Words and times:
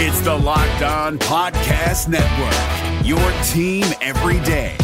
It's 0.00 0.20
the 0.20 0.32
Locked 0.32 0.82
On 0.82 1.18
Podcast 1.18 2.06
Network, 2.06 3.04
your 3.04 3.18
team 3.42 3.84
every 4.00 4.38
day. 4.46 4.76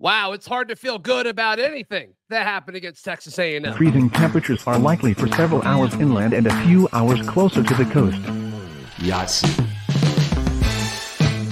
Wow, 0.00 0.32
it's 0.32 0.48
hard 0.48 0.66
to 0.70 0.74
feel 0.74 0.98
good 0.98 1.28
about 1.28 1.60
anything 1.60 2.14
that 2.28 2.44
happened 2.44 2.76
against 2.76 3.04
Texas 3.04 3.38
A&M. 3.38 3.72
Freezing 3.74 4.10
temperatures 4.10 4.66
are 4.66 4.80
likely 4.80 5.14
for 5.14 5.28
several 5.28 5.62
hours 5.62 5.94
inland 5.94 6.32
and 6.32 6.48
a 6.48 6.62
few 6.64 6.88
hours 6.92 7.24
closer 7.28 7.62
to 7.62 7.74
the 7.74 7.84
coast. 7.84 8.20
Yahtzee. 8.96 9.54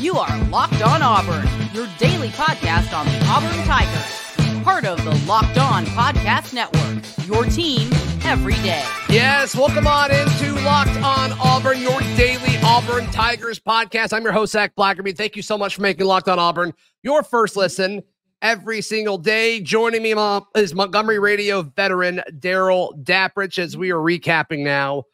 You 0.00 0.16
are 0.16 0.44
Locked 0.48 0.82
On 0.82 1.00
Auburn, 1.00 1.46
your 1.72 1.86
daily 1.98 2.30
podcast 2.30 2.92
on 2.92 3.06
the 3.06 3.24
Auburn 3.28 3.64
Tigers. 3.66 4.23
Part 4.64 4.86
of 4.86 5.04
the 5.04 5.14
Locked 5.28 5.58
On 5.58 5.84
Podcast 5.84 6.54
Network, 6.54 7.04
your 7.28 7.44
team 7.44 7.92
every 8.24 8.54
day. 8.54 8.82
Yes, 9.10 9.54
welcome 9.54 9.86
on 9.86 10.10
into 10.10 10.54
Locked 10.62 10.96
On 11.02 11.32
Auburn, 11.38 11.82
your 11.82 12.00
daily 12.16 12.56
Auburn 12.62 13.04
Tigers 13.10 13.60
podcast. 13.60 14.14
I'm 14.14 14.22
your 14.22 14.32
host, 14.32 14.52
Zac 14.52 14.74
Blackerby. 14.74 15.14
Thank 15.14 15.36
you 15.36 15.42
so 15.42 15.58
much 15.58 15.76
for 15.76 15.82
making 15.82 16.06
Locked 16.06 16.30
On 16.30 16.38
Auburn 16.38 16.72
your 17.02 17.22
first 17.22 17.56
listen 17.56 18.02
every 18.40 18.80
single 18.80 19.18
day. 19.18 19.60
Joining 19.60 20.02
me 20.02 20.14
is 20.56 20.74
Montgomery 20.74 21.18
Radio 21.18 21.60
veteran 21.60 22.22
Darrell 22.38 22.94
Dapprich 23.02 23.58
as 23.58 23.76
we 23.76 23.90
are 23.90 23.98
recapping 24.00 24.60
now 24.60 25.04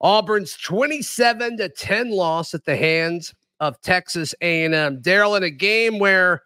Auburn's 0.00 0.56
27 0.56 1.58
to 1.58 1.68
10 1.68 2.10
loss 2.10 2.54
at 2.54 2.64
the 2.64 2.76
hands 2.76 3.32
of 3.60 3.80
Texas 3.82 4.34
A&M. 4.40 5.00
Darrell 5.00 5.36
in 5.36 5.44
a 5.44 5.50
game 5.50 6.00
where 6.00 6.42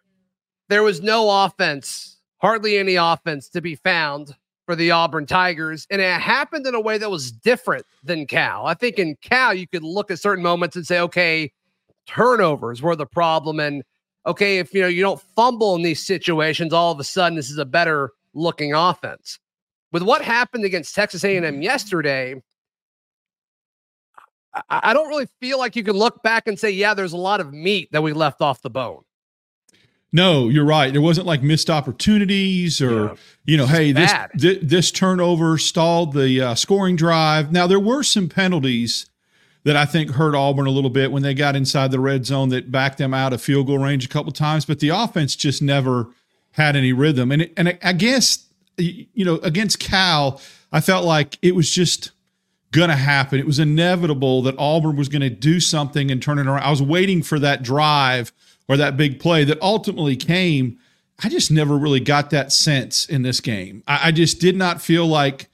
there 0.69 0.83
was 0.83 1.01
no 1.01 1.45
offense, 1.45 2.18
hardly 2.39 2.77
any 2.77 2.95
offense 2.95 3.49
to 3.49 3.61
be 3.61 3.75
found 3.75 4.35
for 4.65 4.75
the 4.75 4.91
Auburn 4.91 5.25
Tigers, 5.25 5.87
and 5.89 6.01
it 6.01 6.21
happened 6.21 6.67
in 6.67 6.75
a 6.75 6.79
way 6.79 6.97
that 6.97 7.09
was 7.09 7.31
different 7.31 7.85
than 8.03 8.27
Cal. 8.27 8.65
I 8.65 8.73
think 8.73 8.99
in 8.99 9.15
Cal 9.21 9.53
you 9.53 9.67
could 9.67 9.83
look 9.83 10.11
at 10.11 10.19
certain 10.19 10.43
moments 10.43 10.75
and 10.75 10.85
say, 10.85 10.99
okay, 10.99 11.51
turnovers 12.07 12.81
were 12.81 12.95
the 12.95 13.05
problem, 13.05 13.59
and 13.59 13.83
okay, 14.25 14.59
if 14.59 14.73
you 14.73 14.81
know 14.81 14.87
you 14.87 15.01
don't 15.01 15.21
fumble 15.35 15.75
in 15.75 15.81
these 15.81 16.05
situations, 16.05 16.73
all 16.73 16.91
of 16.91 16.99
a 16.99 17.03
sudden 17.03 17.35
this 17.35 17.49
is 17.49 17.57
a 17.57 17.65
better 17.65 18.11
looking 18.33 18.73
offense. 18.73 19.39
With 19.91 20.03
what 20.03 20.21
happened 20.21 20.65
against 20.65 20.93
Texas 20.93 21.23
A&M 21.23 21.43
mm-hmm. 21.43 21.61
yesterday, 21.63 22.35
I, 24.53 24.61
I 24.69 24.93
don't 24.93 25.07
really 25.07 25.27
feel 25.39 25.57
like 25.57 25.75
you 25.75 25.83
can 25.83 25.95
look 25.95 26.21
back 26.21 26.47
and 26.47 26.59
say, 26.59 26.69
yeah, 26.69 26.93
there's 26.93 27.13
a 27.13 27.17
lot 27.17 27.41
of 27.41 27.53
meat 27.53 27.89
that 27.91 28.03
we 28.03 28.13
left 28.13 28.41
off 28.41 28.61
the 28.61 28.69
bone. 28.69 29.01
No, 30.11 30.49
you're 30.49 30.65
right. 30.65 30.91
There 30.91 31.01
wasn't 31.01 31.27
like 31.27 31.43
missed 31.43 31.69
opportunities 31.69 32.81
or, 32.81 33.03
yeah, 33.03 33.15
you 33.45 33.57
know, 33.57 33.67
hey, 33.67 33.91
this, 33.91 34.11
th- 34.39 34.61
this 34.61 34.91
turnover 34.91 35.57
stalled 35.57 36.13
the 36.13 36.41
uh, 36.41 36.55
scoring 36.55 36.95
drive. 36.95 37.51
Now, 37.51 37.67
there 37.67 37.79
were 37.79 38.01
some 38.01 38.27
penalties 38.27 39.05
that 39.65 39.75
I 39.75 39.85
think 39.85 40.11
hurt 40.11 40.33
Auburn 40.33 40.65
a 40.65 40.71
little 40.71 40.89
bit 40.89 41.11
when 41.11 41.21
they 41.21 41.33
got 41.35 41.55
inside 41.55 41.91
the 41.91 41.99
red 41.99 42.25
zone 42.25 42.49
that 42.49 42.71
backed 42.71 42.97
them 42.97 43.13
out 43.13 43.33
of 43.33 43.41
field 43.41 43.67
goal 43.67 43.77
range 43.77 44.05
a 44.05 44.09
couple 44.09 44.31
times, 44.31 44.65
but 44.65 44.79
the 44.79 44.89
offense 44.89 45.35
just 45.35 45.61
never 45.61 46.07
had 46.51 46.75
any 46.75 46.91
rhythm. 46.91 47.31
And, 47.31 47.43
it, 47.43 47.53
and 47.55 47.77
I 47.83 47.93
guess, 47.93 48.47
you 48.77 49.25
know, 49.25 49.35
against 49.43 49.79
Cal, 49.79 50.41
I 50.71 50.81
felt 50.81 51.05
like 51.05 51.37
it 51.43 51.53
was 51.55 51.69
just 51.69 52.11
going 52.71 52.89
to 52.89 52.95
happen. 52.95 53.39
It 53.39 53.45
was 53.45 53.59
inevitable 53.59 54.41
that 54.43 54.55
Auburn 54.57 54.95
was 54.95 55.09
going 55.09 55.21
to 55.21 55.29
do 55.29 55.59
something 55.59 56.11
and 56.11 56.21
turn 56.21 56.39
it 56.39 56.47
around. 56.47 56.63
I 56.63 56.69
was 56.69 56.81
waiting 56.81 57.23
for 57.23 57.39
that 57.39 57.63
drive 57.63 58.31
or 58.67 58.77
that 58.77 58.97
big 58.97 59.19
play 59.19 59.43
that 59.43 59.61
ultimately 59.61 60.15
came. 60.15 60.77
I 61.23 61.29
just 61.29 61.51
never 61.51 61.77
really 61.77 61.99
got 61.99 62.29
that 62.29 62.51
sense 62.51 63.05
in 63.05 63.23
this 63.23 63.39
game. 63.39 63.83
I, 63.87 64.07
I 64.07 64.11
just 64.11 64.39
did 64.39 64.55
not 64.55 64.81
feel 64.81 65.07
like 65.07 65.49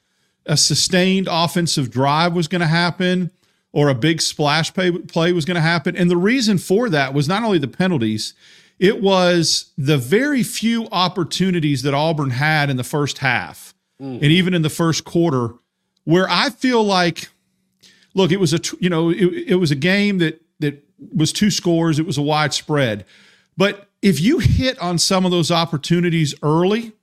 a 0.46 0.58
sustained 0.58 1.28
offensive 1.32 1.90
drive 1.90 2.34
was 2.34 2.48
going 2.48 2.62
to 2.62 2.68
happen 2.68 3.32
or 3.72 3.90
a 3.90 3.96
big 3.96 4.22
splash 4.22 4.74
play, 4.74 4.92
play 4.92 5.32
was 5.32 5.46
going 5.46 5.56
to 5.56 5.62
happen. 5.62 5.96
And 5.96 6.10
the 6.10 6.18
reason 6.18 6.58
for 6.58 6.90
that 6.90 7.14
was 7.14 7.28
not 7.28 7.44
only 7.44 7.58
the 7.58 7.68
penalties, 7.68 8.34
it 8.78 9.02
was 9.02 9.72
the 9.78 9.98
very 9.98 10.44
few 10.44 10.88
opportunities 10.92 11.82
that 11.84 11.94
Auburn 11.94 12.32
had 12.32 12.70
in 12.70 12.78
the 12.78 12.84
first 12.84 13.20
half 13.20 13.74
mm. 14.02 14.16
and 14.16 14.26
even 14.26 14.54
in 14.54 14.62
the 14.62 14.70
first 14.70 15.06
quarter 15.06 15.56
where 16.06 16.28
I 16.30 16.50
feel 16.50 16.84
like, 16.84 17.28
look, 18.14 18.32
it 18.32 18.40
was 18.40 18.54
a 18.54 18.60
you 18.80 18.90
know 18.90 19.10
it, 19.10 19.18
it 19.48 19.56
was 19.56 19.72
a 19.72 19.76
game 19.76 20.20
that 20.20 20.42
that 20.60 20.84
was 21.14 21.34
two 21.34 21.52
scores. 21.52 22.00
It 22.00 22.06
was 22.06 22.18
a 22.18 22.22
wide 22.22 22.54
spread, 22.54 23.06
but 23.58 23.90
if 24.02 24.22
you 24.22 24.40
hit 24.40 24.80
on 24.80 24.98
some 24.98 25.26
of 25.26 25.32
those 25.32 25.52
opportunities 25.52 26.36
early, 26.44 26.94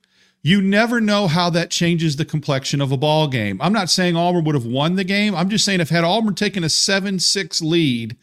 you 0.41 0.61
never 0.61 1.01
know 1.01 1.27
how 1.27 1.49
that 1.49 1.69
changes 1.69 2.15
the 2.15 2.25
complexion 2.25 2.81
of 2.81 2.91
a 2.91 2.97
ball 2.97 3.27
game. 3.27 3.61
I'm 3.61 3.73
not 3.73 3.89
saying 3.89 4.15
Auburn 4.15 4.43
would 4.45 4.55
have 4.55 4.65
won 4.65 4.95
the 4.95 5.03
game. 5.03 5.35
I'm 5.35 5.49
just 5.49 5.65
saying 5.65 5.81
if 5.81 5.89
had 5.89 6.03
Auburn 6.03 6.35
taken 6.35 6.63
a 6.63 6.67
7-6 6.67 7.61
lead 7.61 8.15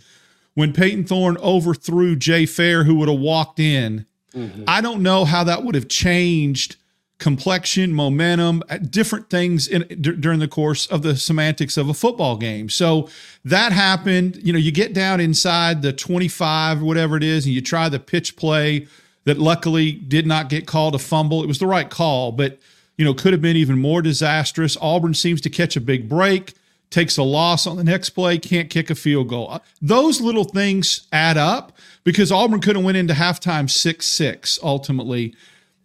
when 0.55 0.73
Payton 0.73 1.05
Thorne 1.05 1.37
overthrew 1.39 2.17
Jay 2.17 2.47
Fair, 2.47 2.85
who 2.85 2.95
would 2.97 3.09
have 3.09 3.19
walked 3.19 3.59
in, 3.59 4.07
mm-hmm. 4.35 4.65
I 4.67 4.81
don't 4.81 5.03
know 5.03 5.25
how 5.25 5.45
that 5.45 5.63
would 5.65 5.75
have 5.75 5.89
changed 5.89 6.77
complexion, 7.21 7.93
momentum, 7.93 8.63
uh, 8.69 8.79
different 8.79 9.31
things 9.31 9.69
in, 9.69 9.83
d- 9.83 10.17
during 10.17 10.41
the 10.41 10.49
course 10.49 10.87
of 10.87 11.03
the 11.03 11.15
semantics 11.15 11.77
of 11.77 11.89
a 11.89 11.95
football 11.95 12.37
game. 12.37 12.69
So 12.69 13.09
that 13.45 13.71
happened. 13.73 14.41
You 14.43 14.53
know, 14.53 14.59
you 14.59 14.73
get 14.73 14.93
down 14.93 15.21
inside 15.21 15.83
the 15.83 15.93
25 15.93 16.83
or 16.83 16.85
whatever 16.85 17.17
it 17.17 17.23
is, 17.23 17.45
and 17.47 17.55
you 17.55 17.61
try 17.61 17.89
the 17.89 18.01
pitch 18.01 18.35
play 18.35 18.89
that 19.25 19.39
luckily 19.39 19.93
did 19.93 20.27
not 20.27 20.49
get 20.49 20.67
called 20.67 20.95
a 20.95 20.99
fumble. 20.99 21.43
It 21.43 21.47
was 21.47 21.59
the 21.59 21.67
right 21.67 21.89
call, 21.89 22.33
but 22.33 22.59
you 22.97 23.05
know, 23.05 23.15
could 23.15 23.33
have 23.33 23.41
been 23.41 23.57
even 23.57 23.79
more 23.79 24.03
disastrous. 24.03 24.77
Auburn 24.81 25.15
seems 25.15 25.41
to 25.43 25.51
catch 25.51 25.77
a 25.77 25.81
big 25.81 26.09
break, 26.09 26.55
takes 26.91 27.17
a 27.17 27.23
loss 27.23 27.67
on 27.67 27.77
the 27.77 27.85
next 27.85 28.11
play, 28.11 28.39
can't 28.39 28.69
kick 28.69 28.91
a 28.91 28.95
field 28.95 29.29
goal. 29.29 29.49
Uh, 29.51 29.59
those 29.81 30.21
little 30.21 30.45
things 30.45 31.07
add 31.13 31.37
up 31.37 31.73
because 32.03 32.33
Auburn 32.33 32.61
could 32.61 32.77
have 32.77 32.85
went 32.85 32.97
into 32.97 33.15
halftime 33.15 33.67
6-6 33.67 34.59
ultimately. 34.63 35.35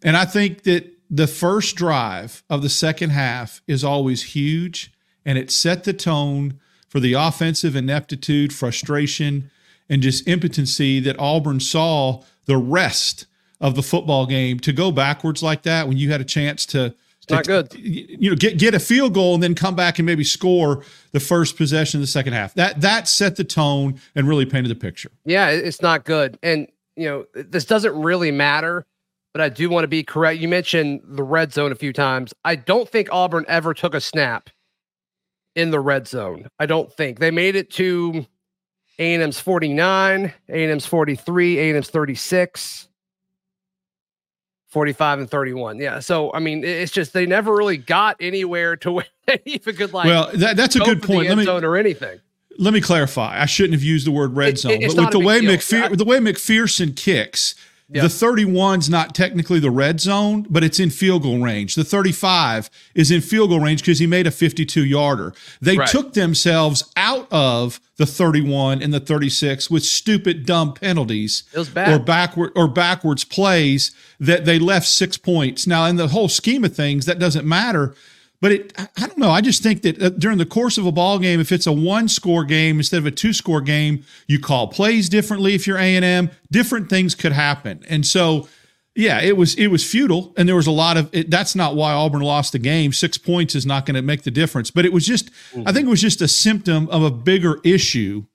And 0.02 0.16
I 0.16 0.24
think 0.24 0.64
that 0.64 0.95
the 1.10 1.26
first 1.26 1.76
drive 1.76 2.42
of 2.50 2.62
the 2.62 2.68
second 2.68 3.10
half 3.10 3.62
is 3.66 3.84
always 3.84 4.34
huge 4.34 4.92
and 5.24 5.38
it 5.38 5.50
set 5.50 5.84
the 5.84 5.92
tone 5.92 6.60
for 6.88 7.00
the 7.00 7.14
offensive 7.14 7.76
ineptitude, 7.76 8.52
frustration, 8.52 9.50
and 9.88 10.02
just 10.02 10.26
impotency 10.26 11.00
that 11.00 11.18
Auburn 11.18 11.60
saw 11.60 12.22
the 12.46 12.56
rest 12.56 13.26
of 13.60 13.74
the 13.74 13.82
football 13.82 14.26
game 14.26 14.58
to 14.60 14.72
go 14.72 14.90
backwards 14.90 15.42
like 15.42 15.62
that 15.62 15.88
when 15.88 15.96
you 15.96 16.10
had 16.10 16.20
a 16.20 16.24
chance 16.24 16.66
to 16.66 16.94
it's 17.28 17.32
not 17.32 17.44
good. 17.44 17.74
You 17.74 18.30
know, 18.30 18.36
get 18.36 18.56
get 18.56 18.74
a 18.74 18.78
field 18.78 19.14
goal 19.14 19.34
and 19.34 19.42
then 19.42 19.56
come 19.56 19.74
back 19.74 19.98
and 19.98 20.06
maybe 20.06 20.22
score 20.22 20.84
the 21.10 21.18
first 21.18 21.56
possession 21.56 21.98
of 21.98 22.02
the 22.02 22.06
second 22.06 22.34
half. 22.34 22.54
That 22.54 22.80
that 22.82 23.08
set 23.08 23.34
the 23.34 23.42
tone 23.42 24.00
and 24.14 24.28
really 24.28 24.46
painted 24.46 24.68
the 24.68 24.76
picture. 24.76 25.10
Yeah, 25.24 25.50
it's 25.50 25.82
not 25.82 26.04
good. 26.04 26.38
And 26.42 26.68
you 26.94 27.08
know, 27.08 27.26
this 27.34 27.64
doesn't 27.64 28.00
really 28.00 28.30
matter 28.30 28.86
but 29.36 29.42
I 29.42 29.50
do 29.50 29.68
want 29.68 29.84
to 29.84 29.88
be 29.88 30.02
correct. 30.02 30.40
You 30.40 30.48
mentioned 30.48 31.02
the 31.04 31.22
red 31.22 31.52
zone 31.52 31.70
a 31.70 31.74
few 31.74 31.92
times. 31.92 32.32
I 32.42 32.56
don't 32.56 32.88
think 32.88 33.10
Auburn 33.12 33.44
ever 33.48 33.74
took 33.74 33.92
a 33.92 34.00
snap 34.00 34.48
in 35.54 35.70
the 35.70 35.78
red 35.78 36.08
zone. 36.08 36.48
I 36.58 36.64
don't 36.64 36.90
think 36.90 37.18
they 37.18 37.30
made 37.30 37.54
it 37.54 37.70
to 37.72 38.24
A&M's 38.98 39.38
49, 39.38 40.32
A&M's 40.48 40.86
43, 40.86 41.58
A&M's 41.58 41.90
36, 41.90 42.88
45 44.68 45.18
and 45.18 45.30
31. 45.30 45.80
Yeah. 45.80 45.98
So, 45.98 46.32
I 46.32 46.38
mean, 46.38 46.64
it's 46.64 46.90
just 46.90 47.12
they 47.12 47.26
never 47.26 47.54
really 47.54 47.76
got 47.76 48.16
anywhere 48.20 48.74
to 48.76 48.90
where 48.90 49.06
they 49.26 49.42
even 49.44 49.76
could 49.76 49.92
like 49.92 50.06
Well, 50.06 50.30
that, 50.32 50.56
that's 50.56 50.76
a 50.76 50.80
good 50.80 51.02
point. 51.02 51.28
Let 51.28 51.36
me, 51.36 51.44
zone 51.44 51.62
or 51.62 51.76
anything. 51.76 52.20
Let 52.56 52.72
me 52.72 52.80
clarify. 52.80 53.38
I 53.38 53.44
shouldn't 53.44 53.74
have 53.74 53.84
used 53.84 54.06
the 54.06 54.12
word 54.12 54.34
red 54.34 54.54
it, 54.54 54.60
zone, 54.60 54.80
but 54.80 54.96
with 54.96 55.10
the 55.10 55.20
way 55.20 55.42
McPher- 55.42 55.94
the 55.94 56.06
way 56.06 56.20
McPherson 56.20 56.96
kicks– 56.96 57.54
Yep. 57.88 58.02
The 58.02 58.08
31's 58.08 58.90
not 58.90 59.14
technically 59.14 59.60
the 59.60 59.70
red 59.70 60.00
zone, 60.00 60.44
but 60.50 60.64
it's 60.64 60.80
in 60.80 60.90
field 60.90 61.22
goal 61.22 61.38
range. 61.38 61.76
The 61.76 61.84
35 61.84 62.68
is 62.96 63.12
in 63.12 63.20
field 63.20 63.50
goal 63.50 63.60
range 63.60 63.80
because 63.80 64.00
he 64.00 64.08
made 64.08 64.26
a 64.26 64.32
52 64.32 64.84
yarder. 64.84 65.32
They 65.60 65.78
right. 65.78 65.88
took 65.88 66.14
themselves 66.14 66.90
out 66.96 67.28
of 67.30 67.80
the 67.96 68.04
31 68.04 68.82
and 68.82 68.92
the 68.92 68.98
36 68.98 69.70
with 69.70 69.84
stupid, 69.84 70.44
dumb 70.44 70.74
penalties 70.74 71.44
or 71.92 71.98
backward 72.00 72.50
or 72.56 72.66
backwards 72.66 73.22
plays 73.22 73.94
that 74.18 74.44
they 74.44 74.58
left 74.58 74.88
six 74.88 75.16
points. 75.16 75.64
Now, 75.64 75.84
in 75.84 75.94
the 75.94 76.08
whole 76.08 76.28
scheme 76.28 76.64
of 76.64 76.74
things, 76.74 77.06
that 77.06 77.20
doesn't 77.20 77.46
matter 77.46 77.94
but 78.40 78.52
it, 78.52 78.72
I 78.78 79.06
don't 79.06 79.18
know. 79.18 79.30
I 79.30 79.40
just 79.40 79.62
think 79.62 79.82
that 79.82 80.00
uh, 80.00 80.10
during 80.10 80.38
the 80.38 80.46
course 80.46 80.78
of 80.78 80.86
a 80.86 80.92
ball 80.92 81.18
game, 81.18 81.40
if 81.40 81.52
it's 81.52 81.66
a 81.66 81.72
one 81.72 82.08
score 82.08 82.44
game 82.44 82.78
instead 82.78 82.98
of 82.98 83.06
a 83.06 83.10
two 83.10 83.32
score 83.32 83.60
game, 83.60 84.04
you 84.26 84.38
call 84.38 84.68
plays 84.68 85.08
differently. 85.08 85.54
If 85.54 85.66
you're 85.66 85.78
A 85.78 85.96
and 85.96 86.04
M, 86.04 86.30
different 86.50 86.90
things 86.90 87.14
could 87.14 87.32
happen. 87.32 87.84
And 87.88 88.06
so, 88.06 88.48
yeah, 88.94 89.20
it 89.20 89.36
was 89.36 89.54
it 89.56 89.68
was 89.68 89.88
futile, 89.88 90.34
and 90.36 90.48
there 90.48 90.56
was 90.56 90.66
a 90.66 90.72
lot 90.72 90.96
of. 90.96 91.08
It, 91.14 91.30
that's 91.30 91.54
not 91.54 91.76
why 91.76 91.92
Auburn 91.92 92.22
lost 92.22 92.52
the 92.52 92.58
game. 92.58 92.92
Six 92.92 93.18
points 93.18 93.54
is 93.54 93.64
not 93.64 93.86
going 93.86 93.94
to 93.94 94.02
make 94.02 94.22
the 94.22 94.30
difference. 94.30 94.70
But 94.70 94.84
it 94.84 94.92
was 94.92 95.06
just. 95.06 95.30
I 95.64 95.72
think 95.72 95.86
it 95.86 95.90
was 95.90 96.02
just 96.02 96.20
a 96.20 96.28
symptom 96.28 96.88
of 96.88 97.02
a 97.02 97.10
bigger 97.10 97.60
issue, 97.64 98.26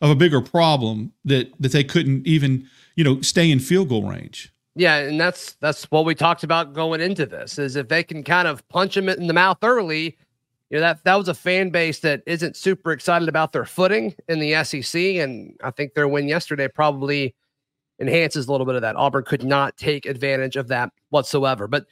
of 0.00 0.10
a 0.10 0.14
bigger 0.14 0.40
problem 0.40 1.12
that 1.24 1.52
that 1.60 1.72
they 1.72 1.84
couldn't 1.84 2.26
even 2.26 2.68
you 2.94 3.04
know 3.04 3.20
stay 3.20 3.50
in 3.50 3.58
field 3.60 3.88
goal 3.88 4.08
range. 4.08 4.52
Yeah, 4.80 4.96
and 4.96 5.20
that's 5.20 5.56
that's 5.60 5.84
what 5.90 6.06
we 6.06 6.14
talked 6.14 6.42
about 6.42 6.72
going 6.72 7.02
into 7.02 7.26
this 7.26 7.58
is 7.58 7.76
if 7.76 7.88
they 7.88 8.02
can 8.02 8.24
kind 8.24 8.48
of 8.48 8.66
punch 8.70 8.94
them 8.94 9.10
in 9.10 9.26
the 9.26 9.34
mouth 9.34 9.58
early, 9.62 10.16
you 10.70 10.78
know 10.78 10.80
that 10.80 11.04
that 11.04 11.16
was 11.16 11.28
a 11.28 11.34
fan 11.34 11.68
base 11.68 11.98
that 11.98 12.22
isn't 12.24 12.56
super 12.56 12.90
excited 12.90 13.28
about 13.28 13.52
their 13.52 13.66
footing 13.66 14.14
in 14.26 14.40
the 14.40 14.64
SEC, 14.64 14.98
and 14.98 15.54
I 15.62 15.70
think 15.70 15.92
their 15.92 16.08
win 16.08 16.28
yesterday 16.28 16.66
probably 16.66 17.34
enhances 18.00 18.48
a 18.48 18.50
little 18.50 18.64
bit 18.64 18.74
of 18.74 18.80
that. 18.80 18.96
Auburn 18.96 19.24
could 19.24 19.44
not 19.44 19.76
take 19.76 20.06
advantage 20.06 20.56
of 20.56 20.68
that 20.68 20.92
whatsoever. 21.10 21.68
But 21.68 21.84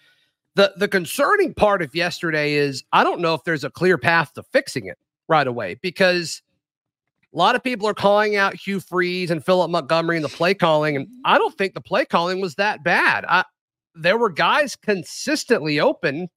the 0.55 0.73
the 0.79 0.88
concerning 0.88 1.52
part 1.52 1.82
of 1.82 1.94
yesterday 1.94 2.55
is 2.55 2.84
I 2.94 3.05
don't 3.05 3.20
know 3.20 3.34
if 3.34 3.44
there's 3.44 3.64
a 3.64 3.70
clear 3.70 3.99
path 3.99 4.32
to 4.32 4.43
fixing 4.44 4.87
it 4.87 4.96
right 5.29 5.46
away 5.46 5.75
because 5.82 6.41
a 7.35 7.37
lot 7.37 7.55
of 7.55 7.63
people 7.63 7.87
are 7.87 7.95
calling 7.95 8.37
out 8.37 8.55
Hugh 8.55 8.81
Freeze 8.81 9.31
and 9.31 9.45
Philip 9.45 9.71
Montgomery 9.71 10.17
and 10.17 10.25
the 10.25 10.31
play 10.31 10.55
calling, 10.55 10.97
and 10.97 11.07
mm-hmm. 11.07 11.21
I 11.25 11.39
don't 11.39 11.57
think 11.57 11.75
the 11.75 11.81
play 11.81 12.05
calling 12.05 12.41
was 12.41 12.55
that 12.55 12.83
bad. 12.83 13.25
I, 13.29 13.45
there 13.95 14.17
were 14.17 14.31
guys 14.31 14.77
consistently 14.77 15.81
open 15.81 16.29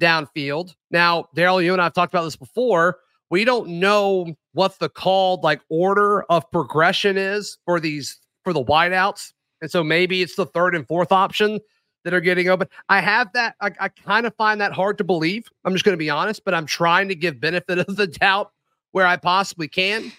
downfield. 0.00 0.74
Now, 0.90 1.26
Darrell, 1.34 1.62
you 1.62 1.72
and 1.72 1.80
I 1.80 1.86
have 1.86 1.94
talked 1.94 2.12
about 2.12 2.24
this 2.24 2.36
before. 2.36 2.98
We 3.30 3.44
don't 3.44 3.68
know 3.80 4.34
what 4.52 4.78
the 4.78 4.88
called 4.88 5.42
like 5.42 5.60
order 5.68 6.22
of 6.24 6.50
progression 6.50 7.16
is 7.16 7.58
for 7.64 7.80
these 7.80 8.18
for 8.44 8.52
the 8.52 8.64
wideouts. 8.64 9.32
And 9.60 9.70
so 9.70 9.82
maybe 9.82 10.22
it's 10.22 10.36
the 10.36 10.46
third 10.46 10.74
and 10.74 10.86
fourth 10.86 11.10
option 11.10 11.58
that 12.04 12.14
are 12.14 12.20
getting 12.20 12.48
open. 12.48 12.68
I 12.88 13.00
have 13.00 13.32
that. 13.32 13.56
I, 13.60 13.70
I 13.80 13.88
kind 13.88 14.26
of 14.26 14.34
find 14.36 14.60
that 14.60 14.72
hard 14.72 14.98
to 14.98 15.04
believe. 15.04 15.48
I'm 15.64 15.72
just 15.72 15.84
going 15.84 15.94
to 15.94 15.98
be 15.98 16.10
honest, 16.10 16.44
but 16.44 16.54
I'm 16.54 16.66
trying 16.66 17.08
to 17.08 17.16
give 17.16 17.40
benefit 17.40 17.78
of 17.78 17.96
the 17.96 18.06
doubt 18.06 18.52
where 18.92 19.06
I 19.06 19.16
possibly 19.16 19.66
can. 19.66 20.12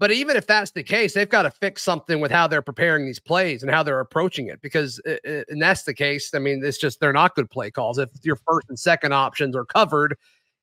But 0.00 0.12
even 0.12 0.36
if 0.36 0.46
that's 0.46 0.70
the 0.70 0.82
case, 0.84 1.14
they've 1.14 1.28
got 1.28 1.42
to 1.42 1.50
fix 1.50 1.82
something 1.82 2.20
with 2.20 2.30
how 2.30 2.46
they're 2.46 2.62
preparing 2.62 3.04
these 3.04 3.18
plays 3.18 3.62
and 3.62 3.70
how 3.70 3.82
they're 3.82 3.98
approaching 4.00 4.46
it. 4.46 4.62
Because, 4.62 5.00
it, 5.04 5.20
it, 5.24 5.46
and 5.48 5.60
that's 5.60 5.82
the 5.82 5.94
case. 5.94 6.32
I 6.34 6.38
mean, 6.38 6.62
it's 6.64 6.78
just 6.78 7.00
they're 7.00 7.12
not 7.12 7.34
good 7.34 7.50
play 7.50 7.70
calls. 7.70 7.98
If 7.98 8.10
your 8.22 8.36
first 8.36 8.68
and 8.68 8.78
second 8.78 9.12
options 9.12 9.56
are 9.56 9.64
covered, 9.64 10.16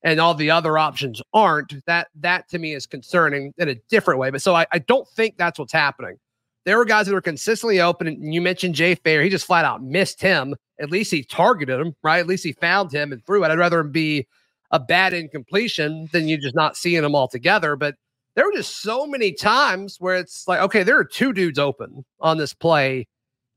and 0.03 0.19
all 0.19 0.35
the 0.35 0.51
other 0.51 0.77
options 0.77 1.19
aren't, 1.33 1.83
that 1.87 2.09
that 2.15 2.47
to 2.49 2.59
me 2.59 2.73
is 2.73 2.85
concerning 2.85 3.53
in 3.57 3.69
a 3.69 3.75
different 3.89 4.19
way. 4.19 4.29
But 4.29 4.43
so 4.43 4.55
I, 4.55 4.67
I 4.71 4.79
don't 4.79 5.07
think 5.09 5.35
that's 5.35 5.57
what's 5.57 5.73
happening. 5.73 6.17
There 6.63 6.77
were 6.77 6.85
guys 6.85 7.07
that 7.07 7.13
were 7.13 7.21
consistently 7.21 7.81
open, 7.81 8.07
and 8.07 8.33
you 8.33 8.39
mentioned 8.39 8.75
Jay 8.75 8.95
Fair. 8.95 9.23
He 9.23 9.29
just 9.29 9.47
flat 9.47 9.65
out 9.65 9.83
missed 9.83 10.21
him. 10.21 10.55
At 10.79 10.91
least 10.91 11.11
he 11.11 11.23
targeted 11.23 11.79
him, 11.79 11.95
right? 12.03 12.19
At 12.19 12.27
least 12.27 12.43
he 12.43 12.53
found 12.53 12.91
him 12.91 13.11
and 13.11 13.25
threw 13.25 13.43
it. 13.43 13.49
I'd 13.49 13.57
rather 13.57 13.79
him 13.79 13.91
be 13.91 14.27
a 14.71 14.79
bad 14.79 15.13
incompletion 15.13 16.07
than 16.11 16.27
you 16.27 16.37
just 16.37 16.55
not 16.55 16.77
seeing 16.77 17.03
him 17.03 17.15
altogether. 17.15 17.75
But 17.75 17.95
there 18.35 18.45
were 18.45 18.53
just 18.53 18.81
so 18.81 19.07
many 19.07 19.31
times 19.31 19.97
where 19.99 20.15
it's 20.15 20.47
like, 20.47 20.59
okay, 20.59 20.83
there 20.83 20.97
are 20.97 21.05
two 21.05 21.33
dudes 21.33 21.57
open 21.57 22.03
on 22.19 22.37
this 22.37 22.53
play. 22.53 23.07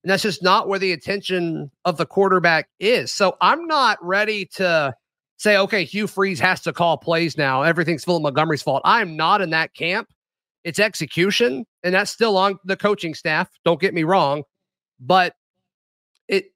And 0.05 0.11
that's 0.11 0.23
just 0.23 0.43
not 0.43 0.69
where 0.69 0.79
the 0.79 0.93
attention 0.93 1.71
of 1.85 1.97
the 1.97 2.07
quarterback 2.07 2.69
is. 2.79 3.13
So 3.13 3.37
I'm 3.41 3.67
not 3.67 3.99
ready 4.01 4.47
to 4.55 4.95
say, 5.37 5.57
okay, 5.57 5.85
Hugh 5.85 6.07
Freeze 6.07 6.39
has 6.41 6.61
to 6.63 6.73
call 6.73 6.97
plays 6.97 7.37
now. 7.37 7.63
Everything's 7.63 8.05
Philip 8.05 8.23
Montgomery's 8.23 8.63
fault. 8.63 8.83
I'm 8.85 9.17
not 9.17 9.41
in 9.41 9.51
that 9.51 9.75
camp. 9.75 10.09
It's 10.65 10.79
execution, 10.79 11.65
and 11.83 11.95
that's 11.95 12.11
still 12.11 12.37
on 12.37 12.59
the 12.65 12.77
coaching 12.77 13.15
staff. 13.15 13.49
Don't 13.65 13.81
get 13.81 13.95
me 13.95 14.05
wrong. 14.05 14.43
But 15.01 15.35
it 16.27 16.47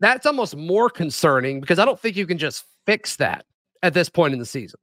that's 0.00 0.26
almost 0.26 0.56
more 0.56 0.90
concerning 0.90 1.60
because 1.60 1.78
I 1.78 1.84
don't 1.84 2.00
think 2.00 2.16
you 2.16 2.26
can 2.26 2.38
just 2.38 2.64
fix 2.86 3.16
that 3.16 3.44
at 3.82 3.94
this 3.94 4.08
point 4.08 4.32
in 4.32 4.40
the 4.40 4.46
season. 4.46 4.80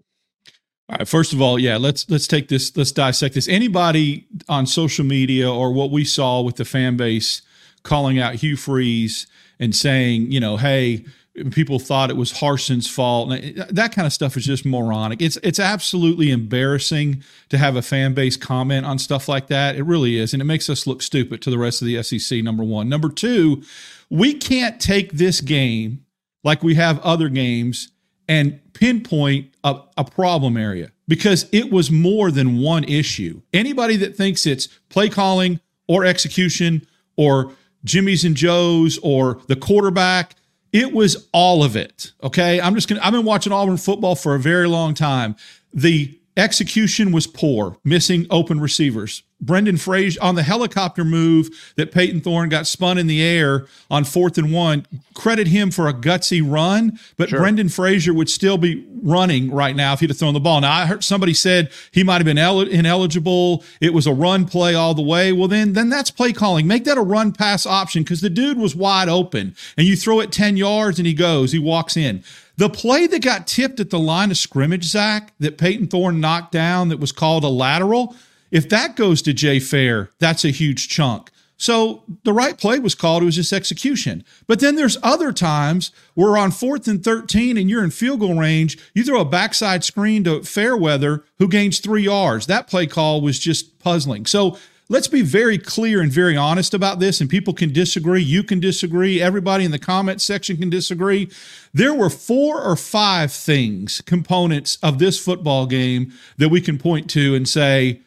Right. 1.00 1.07
First 1.07 1.34
of 1.34 1.42
all, 1.42 1.57
yeah, 1.57 1.78
let's 1.78 2.10
let's 2.10 2.28
take 2.28 2.50
this. 2.50 2.75
Let's 2.78 2.92
dissect 2.92 3.36
this. 3.36 3.48
Anybody 3.48 4.28
on 4.48 4.68
social 4.68 5.06
media 5.06 5.51
or 5.51 5.72
what 5.72 5.92
we 5.92 6.06
saw 6.06 6.42
with 6.42 6.57
the 6.57 6.66
fan 6.66 6.98
base 6.98 7.42
calling 7.84 8.19
out 8.19 8.36
Hugh 8.36 8.56
Freeze 8.56 9.28
and 9.60 9.75
saying, 9.75 10.31
you 10.31 10.40
know, 10.40 10.57
hey, 10.57 11.06
people 11.51 11.80
thought 11.80 12.10
it 12.12 12.18
was 12.18 12.34
Harsin's 12.34 12.88
fault. 12.88 13.30
That 13.69 13.92
kind 13.94 14.06
of 14.06 14.13
stuff 14.13 14.38
is 14.38 14.45
just 14.45 14.66
moronic. 14.66 15.22
It's 15.22 15.38
it's 15.38 15.60
absolutely 15.60 16.30
embarrassing 16.30 17.24
to 17.50 17.57
have 17.57 17.75
a 17.75 17.81
fan 17.81 18.13
base 18.13 18.38
comment 18.38 18.86
on 18.86 19.00
stuff 19.00 19.28
like 19.28 19.48
that. 19.48 19.75
It 19.75 19.84
really 19.84 20.18
is, 20.18 20.34
and 20.34 20.42
it 20.42 20.46
makes 20.46 20.69
us 20.69 20.86
look 20.86 21.01
stupid 21.01 21.42
to 21.42 21.50
the 21.50 21.57
rest 21.57 21.81
of 21.81 21.88
the 21.88 22.04
SEC. 22.04 22.44
Number 22.44 22.63
one. 22.63 22.88
Number 22.88 23.10
two, 23.10 23.63
we 24.12 24.34
can't 24.34 24.80
take 24.80 25.13
this 25.13 25.42
game 25.42 26.06
like 26.44 26.62
we 26.62 26.75
have 26.75 27.00
other 27.00 27.30
games 27.30 27.93
and 28.34 28.60
pinpoint 28.74 29.54
a, 29.64 29.80
a, 29.96 30.04
problem 30.04 30.58
area 30.58 30.92
because 31.08 31.46
it 31.52 31.72
was 31.72 31.92
more 31.92 32.32
than 32.32 32.58
one 32.58 32.84
issue. 32.86 33.40
Anybody 33.54 33.96
that 33.98 34.16
thinks 34.16 34.48
it's 34.48 34.68
play 34.90 35.08
calling 35.08 35.60
or 35.88 36.04
execution 36.04 36.88
or 37.16 37.54
Jimmy's 37.84 38.26
and 38.26 38.36
Joe's 38.36 38.98
or 39.04 39.40
the 39.48 39.56
quarterback, 39.56 40.34
it 40.72 40.94
was 40.94 41.28
all 41.32 41.64
of 41.64 41.76
it. 41.76 42.14
Okay. 42.24 42.60
I'm 42.60 42.74
just 42.74 42.88
going 42.88 43.00
to, 43.00 43.06
I've 43.06 43.14
been 43.14 43.24
watching 43.24 43.54
Auburn 43.54 43.78
football 43.78 44.16
for 44.16 44.34
a 44.34 44.40
very 44.40 44.68
long 44.68 44.96
time. 44.96 45.36
The 45.72 46.20
execution 46.36 47.12
was 47.12 47.28
poor, 47.28 47.78
missing 47.84 48.26
open 48.32 48.60
receivers. 48.60 49.22
Brandon 49.45 49.78
Frazier 49.78 50.22
on 50.22 50.36
the 50.36 50.44
helicopter 50.44 51.04
move 51.04 51.50
that 51.75 51.92
Payton 51.92 52.22
Thorne 52.22 52.50
got 52.50 52.66
spun 52.66 52.98
in 52.98 53.07
the 53.07 53.22
air 53.22 53.66
on 53.92 54.04
fourth 54.06 54.38
and 54.38 54.51
one. 54.54 54.86
Credit 55.13 55.48
him 55.48 55.69
for 55.69 55.88
a 55.88 55.94
gutsy 55.94 56.42
run, 56.44 56.98
but 57.18 57.30
sure. 57.30 57.40
Brandon 57.40 57.69
Frazier 57.69 58.13
would 58.13 58.30
still 58.30 58.57
be 58.57 58.88
running 59.01 59.51
right 59.51 59.75
now 59.75 59.94
if 59.94 60.00
he'd 60.00 60.10
have 60.10 60.18
thrown 60.18 60.34
the 60.34 60.40
ball. 60.40 60.62
Now 60.62 60.72
I 60.72 60.86
heard 60.86 61.04
somebody 61.04 61.34
said 61.34 61.72
he 61.92 62.04
might 62.04 62.16
have 62.16 62.25
been 62.25 62.38
el- 62.38 62.62
ineligible. 62.62 63.63
It 63.81 63.94
was 63.94 64.07
a 64.07 64.13
run 64.13 64.45
play 64.45 64.74
all 64.74 64.94
the 64.94 65.01
way. 65.01 65.34
Well, 65.34 65.48
then 65.48 65.74
then 65.74 65.89
that's 65.89 66.10
play 66.10 66.31
calling. 66.31 66.66
Make 66.66 66.86
that 66.86 66.98
a 66.98 67.01
run 67.01 67.34
pass 67.34 67.66
option 67.66 68.04
because 68.04 68.22
the 68.22 68.30
dude 68.30 68.57
was 68.57 68.75
wide 68.75 69.10
open, 69.10 69.56
and 69.78 69.86
you 69.86 69.96
throw 69.98 70.22
it 70.22 70.31
ten 70.31 70.57
yards 70.57 71.00
and 71.00 71.06
he 71.07 71.13
goes, 71.13 71.51
he 71.51 71.60
walks 71.60 71.98
in. 71.98 72.24
The 72.56 72.69
play 72.69 73.07
that 73.07 73.24
got 73.24 73.48
tipped 73.48 73.80
at 73.80 73.89
the 73.89 74.00
line 74.00 74.30
of 74.30 74.38
scrimmage, 74.38 74.86
Zac, 74.86 75.34
that 75.39 75.57
Payton 75.57 75.88
Thorne 75.88 76.19
knocked 76.22 76.51
down, 76.51 76.89
that 76.89 77.00
was 77.00 77.12
called 77.12 77.44
a 77.44 77.48
lateral 77.48 78.16
if 78.54 78.70
that 78.70 78.96
goes 78.96 79.24
to 79.24 79.34
Jay 79.34 79.60
Fair, 79.60 80.12
that's 80.20 80.46
a 80.46 80.52
huge 80.52 80.88
chunk. 80.88 81.32
So 81.58 82.04
the 82.24 82.34
right 82.34 82.56
play 82.56 82.78
was 82.78 82.94
called. 82.94 83.24
It 83.24 83.26
was 83.26 83.36
just 83.36 83.52
execution. 83.52 84.24
But 84.46 84.60
then 84.60 84.76
there's 84.76 84.98
other 85.02 85.34
times 85.34 85.92
where 86.14 86.38
on 86.38 86.52
fourth 86.52 86.88
and 86.88 87.04
13 87.04 87.58
and 87.58 87.68
you're 87.68 87.84
in 87.84 87.90
field 87.90 88.20
goal 88.20 88.38
range, 88.38 88.78
you 88.94 89.04
throw 89.04 89.22
a 89.22 89.26
backside 89.26 89.84
screen 89.84 90.24
to 90.26 90.44
Fairweather 90.44 91.24
who 91.40 91.48
gains 91.48 91.80
three 91.80 92.04
yards. 92.04 92.46
That 92.46 92.68
play 92.68 92.86
call 92.86 93.22
was 93.22 93.40
just 93.40 93.80
puzzling. 93.80 94.28
So 94.28 94.58
let's 94.88 95.08
be 95.08 95.24
very 95.24 95.58
clear 95.58 96.00
and 96.00 96.12
very 96.12 96.38
honest 96.38 96.76
about 96.76 97.00
this. 97.00 97.22
And 97.22 97.30
people 97.30 97.54
can 97.56 97.74
disagree. 97.74 98.22
You 98.22 98.44
can 98.44 98.60
disagree. 98.60 99.20
Everybody 99.20 99.66
in 99.66 99.72
the 99.72 99.80
comment 99.80 100.22
section 100.22 100.58
can 100.58 100.70
disagree. 100.70 101.28
There 101.74 101.94
were 101.94 102.12
four 102.12 102.62
or 102.62 102.76
five 102.76 103.32
things, 103.32 104.02
components 104.02 104.78
of 104.84 105.00
this 105.00 105.18
football 105.24 105.66
game 105.66 106.14
that 106.38 106.50
we 106.50 106.62
can 106.62 106.77
point 106.77 107.10
to 107.12 107.34
and 107.34 107.50
say, 107.50 108.01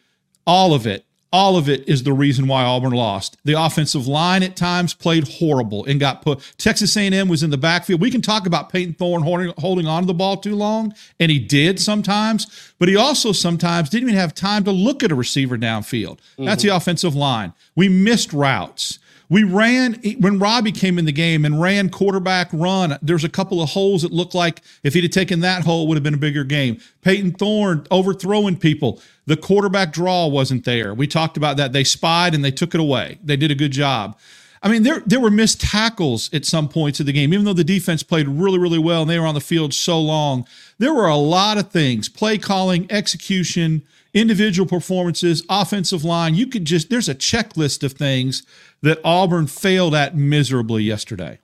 all 0.47 0.73
of 0.73 0.87
it, 0.87 1.05
all 1.31 1.57
of 1.57 1.67
it 1.67 1.87
is 1.89 2.03
the 2.03 2.13
reason 2.13 2.47
why 2.47 2.63
Auburn 2.63 2.93
lost. 2.93 3.37
The 3.43 3.61
offensive 3.61 4.07
line 4.07 4.43
at 4.43 4.55
times 4.55 4.93
played 4.93 5.27
horrible 5.27 5.83
and 5.85 5.99
got 5.99 6.21
put. 6.21 6.39
Texas 6.57 6.95
A&M 6.95 7.27
was 7.27 7.43
in 7.43 7.49
the 7.49 7.57
backfield. 7.57 7.99
We 7.99 8.11
can 8.11 8.21
talk 8.21 8.47
about 8.47 8.71
Payton 8.71 8.93
Thorne 8.93 9.23
holding, 9.23 9.53
holding 9.57 9.87
on 9.87 10.03
to 10.03 10.07
the 10.07 10.13
ball 10.13 10.37
too 10.37 10.55
long, 10.55 10.93
and 11.19 11.29
he 11.29 11.37
did 11.37 11.81
sometimes, 11.81 12.73
but 12.79 12.87
he 12.87 12.95
also 12.95 13.33
sometimes 13.33 13.89
didn't 13.89 14.07
even 14.07 14.19
have 14.19 14.33
time 14.33 14.63
to 14.63 14.71
look 14.71 15.03
at 15.03 15.11
a 15.11 15.15
receiver 15.15 15.57
downfield. 15.57 16.17
Mm-hmm. 16.17 16.45
That's 16.45 16.63
the 16.63 16.69
offensive 16.69 17.13
line. 17.13 17.53
We 17.75 17.89
missed 17.89 18.31
routes. 18.31 18.99
We 19.29 19.43
ran 19.43 19.95
when 20.19 20.39
Robby 20.39 20.71
came 20.71 20.97
in 20.97 21.05
the 21.05 21.11
game 21.11 21.43
and 21.43 21.59
ran 21.61 21.89
quarterback 21.89 22.49
run. 22.53 22.97
There's 23.01 23.25
a 23.25 23.29
couple 23.29 23.61
of 23.61 23.69
holes 23.69 24.03
that 24.03 24.13
looked 24.13 24.33
like 24.33 24.61
if 24.83 24.93
he'd 24.93 25.03
have 25.03 25.11
taken 25.11 25.41
that 25.41 25.65
hole, 25.65 25.83
it 25.83 25.89
would 25.89 25.97
have 25.97 26.03
been 26.03 26.13
a 26.13 26.17
bigger 26.17 26.45
game. 26.45 26.79
Payton 27.01 27.33
Thorne 27.33 27.85
overthrowing 27.91 28.57
people. 28.57 29.01
The 29.25 29.35
quarterback 29.35 29.91
draw 29.91 30.27
wasn't 30.27 30.63
there. 30.63 30.93
We 30.93 31.07
talked 31.07 31.35
about 31.35 31.57
that. 31.57 31.73
They 31.73 31.83
spied 31.83 32.33
and 32.33 32.43
they 32.43 32.51
took 32.51 32.73
it 32.73 32.79
away. 32.79 33.19
They 33.21 33.35
did 33.35 33.51
a 33.51 33.55
good 33.55 33.73
job. 33.73 34.17
I 34.63 34.69
mean, 34.69 34.83
there 34.83 35.01
there 35.05 35.19
were 35.19 35.29
missed 35.29 35.61
tackles 35.61 36.33
at 36.33 36.45
some 36.45 36.67
points 36.67 36.99
of 36.99 37.05
the 37.05 37.13
game, 37.13 37.33
even 37.33 37.45
though 37.45 37.53
the 37.53 37.63
defense 37.63 38.03
played 38.03 38.27
really, 38.27 38.57
really 38.57 38.79
well 38.79 39.01
and 39.01 39.11
they 39.11 39.19
were 39.19 39.27
on 39.27 39.35
the 39.35 39.41
field 39.41 39.73
so 39.73 39.99
long. 39.99 40.47
There 40.79 40.93
were 40.93 41.07
a 41.07 41.15
lot 41.15 41.57
of 41.57 41.69
things: 41.69 42.09
play 42.09 42.37
calling, 42.37 42.89
execution, 42.89 43.83
individual 44.17 44.67
performances, 44.67 45.43
offensive 45.49 46.03
line. 46.03 46.35
You 46.35 46.47
could 46.47 46.65
just 46.65 46.89
there's 46.89 47.09
a 47.09 47.15
checklist 47.15 47.83
of 47.83 47.93
things 47.93 48.43
that 48.81 48.99
Auburn 49.03 49.47
failed 49.47 49.95
at 49.95 50.15
miserably 50.15 50.83
yesterday. 50.83 51.39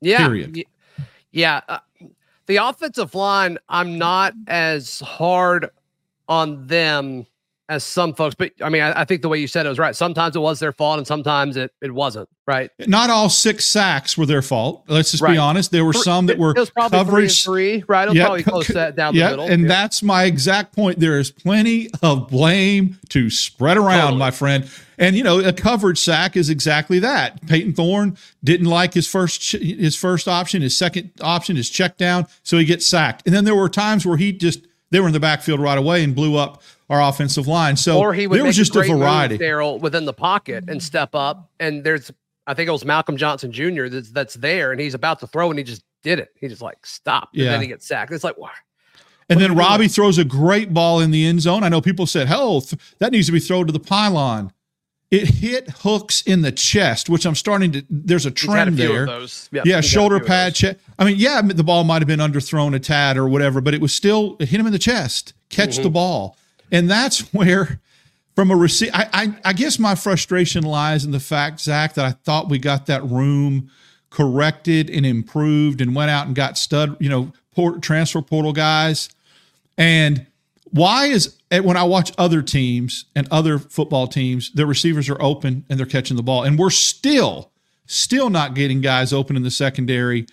Yeah. 0.00 0.26
Period. 0.26 0.64
Yeah. 1.30 1.60
Uh, 1.68 1.78
the 2.46 2.56
offensive 2.56 3.14
line, 3.14 3.58
I'm 3.68 3.98
not 3.98 4.34
as 4.46 5.00
hard 5.00 5.70
on 6.28 6.66
them 6.66 7.26
as 7.68 7.84
some 7.84 8.14
folks. 8.14 8.34
But 8.34 8.52
I 8.62 8.68
mean, 8.68 8.82
I, 8.82 9.00
I, 9.00 9.04
think 9.04 9.22
the 9.22 9.28
way 9.28 9.38
you 9.38 9.48
said 9.48 9.66
it 9.66 9.68
was 9.68 9.78
right. 9.78 9.94
Sometimes 9.94 10.36
it 10.36 10.40
was 10.40 10.60
their 10.60 10.72
fault, 10.72 10.98
and 10.98 11.06
sometimes 11.06 11.56
it, 11.56 11.72
it 11.80 11.92
wasn't. 11.92 12.28
Right. 12.46 12.70
Not 12.86 13.10
all 13.10 13.28
six 13.28 13.66
sacks 13.66 14.16
were 14.16 14.24
their 14.24 14.42
fault. 14.42 14.84
Let's 14.86 15.10
just 15.10 15.22
right. 15.22 15.32
be 15.32 15.38
honest. 15.38 15.72
There 15.72 15.84
were 15.84 15.92
some 15.92 16.26
that 16.26 16.38
were 16.38 16.50
it 16.50 16.60
was 16.60 16.70
probably 16.70 16.98
coverage. 16.98 17.44
Three, 17.44 17.80
three 17.80 17.84
right? 17.88 18.04
It 18.04 18.10
was 18.10 18.18
yeah, 18.18 18.24
probably 18.24 18.42
close 18.44 18.68
that 18.68 18.94
down 18.94 19.14
the 19.14 19.20
middle. 19.20 19.46
And 19.46 19.62
yeah. 19.62 19.68
that's 19.68 20.00
my 20.00 20.24
exact 20.24 20.74
point. 20.74 21.00
There 21.00 21.18
is 21.18 21.32
plenty 21.32 21.90
of 22.02 22.28
blame 22.28 23.00
to 23.08 23.30
spread 23.30 23.76
around, 23.76 24.00
totally. 24.00 24.18
my 24.18 24.30
friend. 24.30 24.70
And 24.96 25.16
you 25.16 25.24
know, 25.24 25.40
a 25.40 25.52
coverage 25.52 25.98
sack 25.98 26.36
is 26.36 26.48
exactly 26.48 27.00
that. 27.00 27.44
Payton 27.48 27.72
Thorne 27.72 28.16
didn't 28.44 28.66
like 28.66 28.94
his 28.94 29.08
first 29.08 29.52
his 29.52 29.96
first 29.96 30.28
option. 30.28 30.62
His 30.62 30.76
second 30.76 31.10
option 31.20 31.56
is 31.56 31.68
check 31.68 31.96
down, 31.96 32.28
so 32.44 32.58
he 32.58 32.64
gets 32.64 32.86
sacked. 32.86 33.24
And 33.26 33.34
then 33.34 33.44
there 33.44 33.56
were 33.56 33.68
times 33.68 34.06
where 34.06 34.16
he 34.18 34.32
just 34.32 34.66
they 34.90 35.00
were 35.00 35.08
in 35.08 35.12
the 35.12 35.20
backfield 35.20 35.58
right 35.58 35.78
away 35.78 36.04
and 36.04 36.14
blew 36.14 36.36
up 36.36 36.62
our 36.88 37.02
offensive 37.02 37.46
line. 37.46 37.76
So 37.76 37.98
or 37.98 38.14
he 38.14 38.26
would 38.26 38.38
there 38.38 38.44
was 38.44 38.56
just 38.56 38.76
a, 38.76 38.80
a 38.80 38.84
variety. 38.84 39.38
Darrell 39.38 39.78
within 39.78 40.04
the 40.04 40.12
pocket 40.12 40.64
and 40.68 40.82
step 40.82 41.14
up. 41.14 41.50
And 41.58 41.82
there's, 41.82 42.12
I 42.46 42.54
think 42.54 42.68
it 42.68 42.72
was 42.72 42.84
Malcolm 42.84 43.16
Johnson 43.16 43.52
Jr. 43.52 43.88
that's, 43.88 44.10
that's 44.10 44.34
there, 44.34 44.72
and 44.72 44.80
he's 44.80 44.94
about 44.94 45.20
to 45.20 45.26
throw, 45.26 45.50
and 45.50 45.58
he 45.58 45.64
just 45.64 45.82
did 46.02 46.18
it. 46.18 46.30
He 46.40 46.48
just 46.48 46.62
like 46.62 46.86
stopped, 46.86 47.34
and 47.34 47.44
yeah. 47.44 47.50
then 47.52 47.62
he 47.62 47.66
gets 47.66 47.86
sacked. 47.86 48.12
It's 48.12 48.24
like, 48.24 48.38
wow. 48.38 48.50
And 49.28 49.40
then 49.40 49.56
Robby 49.56 49.78
doing? 49.78 49.88
throws 49.88 50.18
a 50.18 50.24
great 50.24 50.72
ball 50.72 51.00
in 51.00 51.10
the 51.10 51.26
end 51.26 51.40
zone. 51.42 51.64
I 51.64 51.68
know 51.68 51.80
people 51.80 52.06
said, 52.06 52.28
"Hell, 52.28 52.60
th- 52.60 52.80
that 53.00 53.10
needs 53.10 53.26
to 53.26 53.32
be 53.32 53.40
thrown 53.40 53.66
to 53.66 53.72
the 53.72 53.80
pylon." 53.80 54.52
It 55.10 55.28
hit 55.28 55.70
Hooks 55.70 56.22
in 56.22 56.42
the 56.42 56.50
chest, 56.50 57.08
which 57.08 57.26
I'm 57.26 57.34
starting 57.34 57.72
to. 57.72 57.84
There's 57.90 58.26
a 58.26 58.30
trend 58.30 58.78
a 58.80 58.82
there. 58.82 59.06
Yep, 59.06 59.66
yeah, 59.66 59.80
shoulder 59.80 60.20
pad. 60.20 60.54
Chest. 60.54 60.78
I 60.98 61.04
mean, 61.04 61.16
yeah, 61.16 61.42
the 61.42 61.64
ball 61.64 61.84
might 61.84 62.02
have 62.02 62.08
been 62.08 62.20
underthrown 62.20 62.74
a 62.74 62.78
tad 62.78 63.16
or 63.16 63.28
whatever, 63.28 63.60
but 63.60 63.74
it 63.74 63.80
was 63.80 63.92
still 63.92 64.36
it 64.38 64.48
hit 64.48 64.60
him 64.60 64.66
in 64.66 64.72
the 64.72 64.78
chest. 64.78 65.32
Catch 65.48 65.74
mm-hmm. 65.74 65.82
the 65.84 65.90
ball, 65.90 66.36
and 66.70 66.90
that's 66.90 67.20
where, 67.32 67.80
from 68.34 68.50
a 68.50 68.56
receive, 68.56 68.90
I, 68.92 69.08
I 69.12 69.36
I 69.46 69.52
guess 69.52 69.78
my 69.78 69.94
frustration 69.94 70.64
lies 70.64 71.04
in 71.04 71.10
the 71.10 71.20
fact, 71.20 71.60
Zac, 71.60 71.94
that 71.94 72.04
I 72.04 72.12
thought 72.12 72.48
we 72.48 72.58
got 72.58 72.86
that 72.86 73.04
room 73.04 73.70
corrected 74.10 74.88
and 74.90 75.04
improved 75.04 75.80
and 75.80 75.94
went 75.94 76.10
out 76.10 76.26
and 76.26 76.34
got 76.34 76.56
stud, 76.56 76.96
you 77.00 77.08
know, 77.08 77.32
port, 77.54 77.82
transfer 77.82 78.22
portal 78.22 78.52
guys, 78.52 79.08
and 79.78 80.26
why 80.70 81.06
is 81.06 81.36
eh, 81.50 81.60
when 81.60 81.76
I 81.76 81.84
watch 81.84 82.12
other 82.18 82.42
teams 82.42 83.06
and 83.14 83.26
other 83.30 83.58
football 83.58 84.06
teams, 84.06 84.52
their 84.52 84.66
receivers 84.66 85.08
are 85.08 85.20
open 85.22 85.64
and 85.68 85.78
they're 85.78 85.86
catching 85.86 86.16
the 86.16 86.22
ball, 86.22 86.42
and 86.42 86.58
we're 86.58 86.70
still, 86.70 87.50
still 87.86 88.30
not 88.30 88.54
getting 88.54 88.80
guys 88.80 89.12
open 89.12 89.36
in 89.36 89.42
the 89.42 89.50
secondary. 89.50 90.26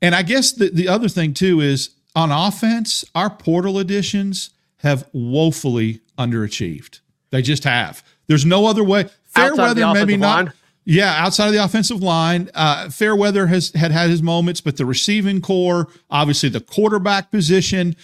And 0.00 0.14
I 0.14 0.22
guess 0.22 0.52
the, 0.52 0.70
the 0.70 0.88
other 0.88 1.08
thing 1.08 1.34
too 1.34 1.60
is 1.60 1.90
on 2.14 2.30
offense, 2.30 3.04
our 3.14 3.30
portal 3.30 3.78
additions 3.78 4.50
have 4.82 5.08
woefully 5.12 6.00
underachieved. 6.18 7.00
They 7.30 7.40
just 7.40 7.64
have. 7.64 8.04
There's 8.26 8.44
no 8.44 8.66
other 8.66 8.84
way. 8.84 9.08
Fairweather, 9.26 9.92
maybe 9.94 10.16
not. 10.16 10.46
Line. 10.46 10.52
Yeah, 10.84 11.14
outside 11.16 11.46
of 11.46 11.52
the 11.52 11.64
offensive 11.64 12.02
line, 12.02 12.50
uh, 12.54 12.90
Fairweather 12.90 13.46
has 13.46 13.70
had 13.70 13.92
had 13.92 14.10
his 14.10 14.22
moments, 14.22 14.60
but 14.60 14.76
the 14.76 14.84
receiving 14.84 15.40
corps, 15.40 15.88
obviously 16.10 16.48
the 16.48 16.60
quarterback 16.60 17.30
position. 17.30 17.94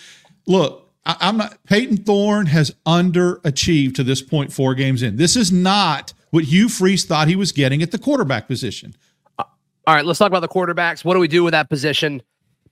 Look, 0.47 0.89
I, 1.05 1.17
am 1.21 1.39
not. 1.39 1.63
Payton 1.65 1.99
Thorne 1.99 2.47
has 2.47 2.73
underachieved 2.87 3.97
to 3.97 4.05
this. 4.05 4.21
Four 4.21 4.75
games 4.75 5.03
in, 5.03 5.17
this 5.17 5.35
is 5.35 5.51
not 5.51 6.13
what 6.31 6.45
Hugh 6.45 6.69
Freeze 6.69 7.05
thought 7.05 7.27
he 7.27 7.37
was 7.37 7.51
getting 7.51 7.83
at 7.83 7.91
the 7.91 7.99
quarterback 7.99 8.47
position. 8.47 8.95
All 9.39 9.95
right, 9.95 10.05
let's 10.05 10.19
talk 10.19 10.29
about 10.29 10.41
the 10.41 10.49
quarterbacks. 10.49 11.05
What 11.05 11.15
do 11.15 11.21
we 11.21 11.29
do 11.29 11.43
with 11.43 11.53
that 11.53 11.69
position 11.69 12.23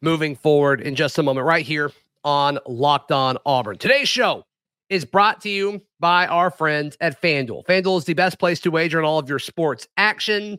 moving 0.01 0.37
forward 0.37 0.81
in 0.81 0.95
just 0.95 1.19
a 1.19 1.23
moment? 1.25 1.47
Right 1.47 1.67
here 1.67 1.91
on 2.27 2.59
Locked 2.67 3.13
On 3.13 3.39
Auburn. 3.47 3.79
Today's 3.79 4.09
show 4.09 4.45
is 4.91 5.05
brought 5.05 5.41
to 5.43 5.49
you 5.49 5.81
by 6.01 6.27
our 6.27 6.51
friends 6.51 6.97
at 7.01 7.23
FanDuel. 7.23 7.65
FanDuel 7.65 7.99
is 7.99 8.05
the 8.05 8.15
best 8.15 8.39
place 8.39 8.61
to 8.61 8.71
wager 8.71 8.99
on 8.99 9.05
all 9.05 9.19
of 9.19 9.29
your 9.29 9.39
sports 9.39 9.87
action. 9.97 10.59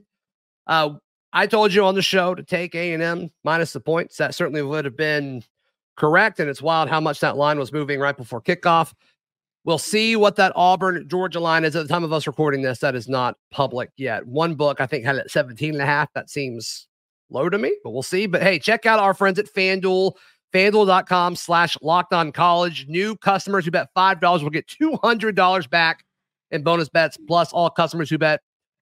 Uh, 0.66 0.96
I 1.34 1.46
told 1.46 1.74
you 1.74 1.84
on 1.84 1.94
the 1.94 2.02
show 2.02 2.34
to 2.34 2.42
take 2.42 2.74
A 2.74 2.94
and 2.94 3.04
M 3.04 3.30
minus 3.44 3.74
the 3.74 3.80
points. 3.82 4.18
That 4.18 4.34
certainly 4.34 4.62
would 4.62 4.86
have 4.86 4.98
been 4.98 5.44
correct. 5.98 6.40
And 6.40 6.50
it's 6.50 6.62
wild 6.62 6.90
how 6.90 7.02
much 7.02 7.20
that 7.20 7.38
line 7.38 7.60
was 7.60 7.74
moving 7.74 8.00
right 8.00 8.16
before 8.16 8.42
kickoff. 8.42 8.94
We'll 9.66 9.78
see 9.78 10.16
what 10.16 10.38
that 10.38 10.54
Auburn 10.56 11.06
Georgia 11.10 11.42
line 11.42 11.66
is 11.66 11.76
at 11.76 11.84
the 11.84 11.94
time 11.94 12.06
of 12.06 12.14
us 12.14 12.26
recording 12.26 12.62
this. 12.62 12.80
That 12.80 12.96
is 12.96 13.10
not 13.10 13.36
public 13.52 13.90
yet. 13.98 14.26
One 14.26 14.56
book, 14.56 14.80
I 14.80 14.86
think, 14.86 15.04
had 15.04 15.18
it 15.18 15.30
17 15.30 15.74
and 15.74 15.82
a 15.82 15.86
half. 15.86 16.12
That 16.14 16.30
seems 16.30 16.88
low 17.30 17.50
to 17.50 17.58
me, 17.58 17.76
but 17.84 17.90
we'll 17.90 18.04
see. 18.04 18.28
But 18.28 18.42
hey, 18.42 18.60
check 18.60 18.86
out 18.86 19.00
our 19.00 19.14
friends 19.14 19.38
at 19.38 19.54
FanDuel. 19.54 20.14
FanDuel.com 20.54 21.36
slash 21.36 21.78
locked 21.82 22.14
on 22.14 22.32
college. 22.32 22.86
New 22.88 23.16
customers 23.16 23.66
who 23.66 23.72
bet 23.72 23.90
$5 23.96 24.44
will 24.44 24.50
get 24.50 24.68
$200 24.68 25.70
back 25.70 26.04
in 26.52 26.64
bonus 26.64 26.90
bets. 26.90 27.18
Plus, 27.28 27.52
all 27.52 27.70
customers 27.70 28.10
who 28.10 28.18
bet 28.18 28.42